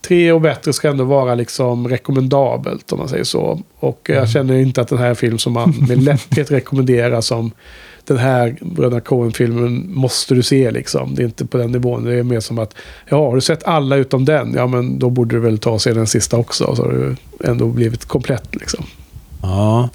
[0.00, 3.62] Tre och bättre ska ändå vara liksom rekommendabelt om man säger så.
[3.78, 7.20] Och jag känner inte att den här är en film som man med lätthet rekommenderar
[7.20, 7.50] som
[8.04, 11.14] den här Bröderna Coen-filmen måste du se liksom.
[11.14, 12.04] Det är inte på den nivån.
[12.04, 12.74] Det är mer som att,
[13.08, 14.54] ja, har du sett alla utom den?
[14.56, 16.76] Ja, men då borde du väl ta och se den sista också.
[16.76, 17.16] Så har du
[17.48, 18.84] ändå blivit komplett liksom.
[19.42, 19.88] Ja,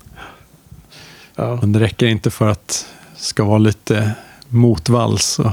[1.35, 1.57] Ja.
[1.61, 2.85] men det räcker inte för att
[3.15, 4.11] det ska vara lite
[4.47, 5.51] motvalls och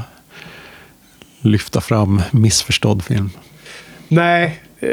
[1.40, 3.30] lyfta fram missförstådd film.
[4.08, 4.90] Nej, eh,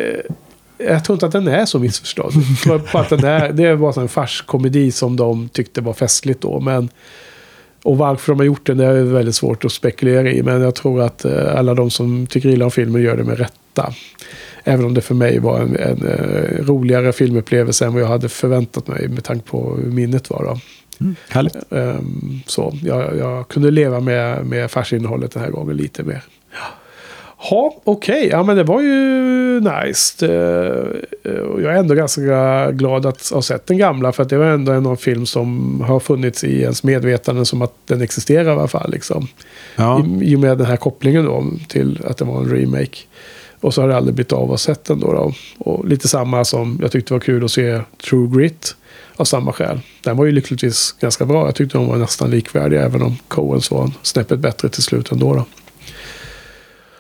[0.77, 2.33] jag tror inte att den är så missförstådd.
[2.93, 6.59] Bara att den är, det var en farskomedi som de tyckte var festligt då.
[6.59, 6.89] Men,
[7.83, 10.43] och varför de har gjort den det är väldigt svårt att spekulera i.
[10.43, 13.37] Men jag tror att eh, alla de som tycker illa om filmen gör det med
[13.37, 13.93] rätta.
[14.67, 18.29] Även om det för mig var en, en eh, roligare filmupplevelse än vad jag hade
[18.29, 20.43] förväntat mig med tanke på hur minnet var.
[20.43, 20.59] Då.
[21.29, 21.55] Härligt.
[21.69, 26.23] Ehm, så jag, jag kunde leva med, med farsinnehållet den här gången lite mer.
[27.49, 28.27] Ja, okej.
[28.31, 30.25] Ja, men det var ju nice.
[30.25, 34.11] Eh, eh, jag är ändå ganska glad att ha sett den gamla.
[34.11, 37.61] För att det var ändå en av film som har funnits i ens medvetande som
[37.61, 38.91] att den existerar i alla fall.
[38.91, 39.27] Liksom.
[39.75, 42.97] Ja, I, I och med den här kopplingen då till att det var en remake.
[43.65, 45.33] Och så har det aldrig blivit av att sett den då, då.
[45.57, 48.75] Och lite samma som jag tyckte var kul att se True Grit.
[49.15, 49.79] Av samma skäl.
[50.03, 51.45] Den var ju lyckligtvis ganska bra.
[51.45, 52.85] Jag tyckte de var nästan likvärdiga.
[52.85, 55.33] Även om Coens var snäppet bättre till slut ändå.
[55.33, 55.45] Då.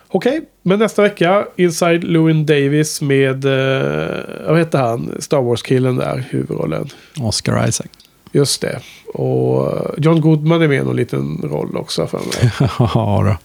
[0.07, 6.23] Okej, men nästa vecka Inside Llewyn Davis med, eh, vad heter han, Star Wars-killen där,
[6.29, 6.89] huvudrollen.
[7.19, 7.87] Oscar Isaac.
[8.31, 8.79] Just det.
[9.13, 12.51] Och John Goodman är med i någon liten roll också för mig.
[12.79, 13.44] ja, då.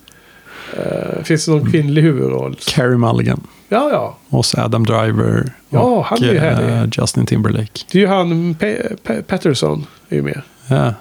[0.77, 2.57] Eh, Finns det någon kvinnlig huvudroll?
[2.67, 3.41] Carey Mulligan.
[3.69, 4.17] Ja, ja.
[4.29, 5.53] Och så Adam Driver.
[5.69, 6.69] Ja, och han är ju härlig.
[6.69, 7.81] eh, Justin Timberlake.
[7.93, 10.41] Det är ju han, Pe- Pe- Patterson är ju med.
[10.69, 10.95] Ja,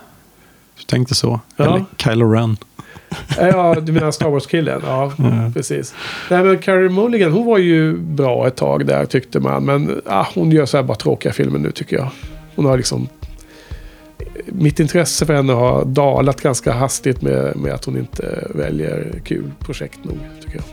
[0.77, 1.39] du tänkte så.
[1.55, 1.63] Ja.
[1.65, 2.57] Eller Kylo Ren.
[3.37, 4.81] Eh, Ja, du menar Star Wars-killen?
[4.85, 5.11] Ja,
[5.53, 5.93] precis.
[6.29, 9.65] Nej, men Carrie Mulligan, hon var ju bra ett tag där tyckte man.
[9.65, 12.09] Men ah, hon gör så här bara tråkiga filmer nu tycker jag.
[12.55, 13.07] Hon har liksom...
[14.45, 19.51] Mitt intresse för henne har dalat ganska hastigt med, med att hon inte väljer kul
[19.59, 20.65] projekt nog, tycker jag.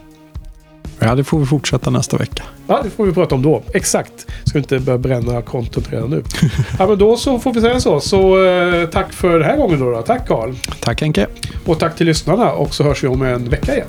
[0.99, 2.43] Ja, det får vi fortsätta nästa vecka.
[2.67, 3.63] Ja, det får vi prata om då.
[3.75, 4.27] Exakt.
[4.45, 6.23] Ska inte börja bränna kontot redan nu.
[6.79, 8.01] ja, men då så får vi säga så.
[8.01, 9.91] Så eh, tack för den här gången då.
[9.91, 10.03] då.
[10.03, 10.55] Tack Karl.
[10.81, 11.27] Tack Henke.
[11.67, 12.53] Och tack till lyssnarna.
[12.53, 13.87] Och så hörs vi om en vecka igen.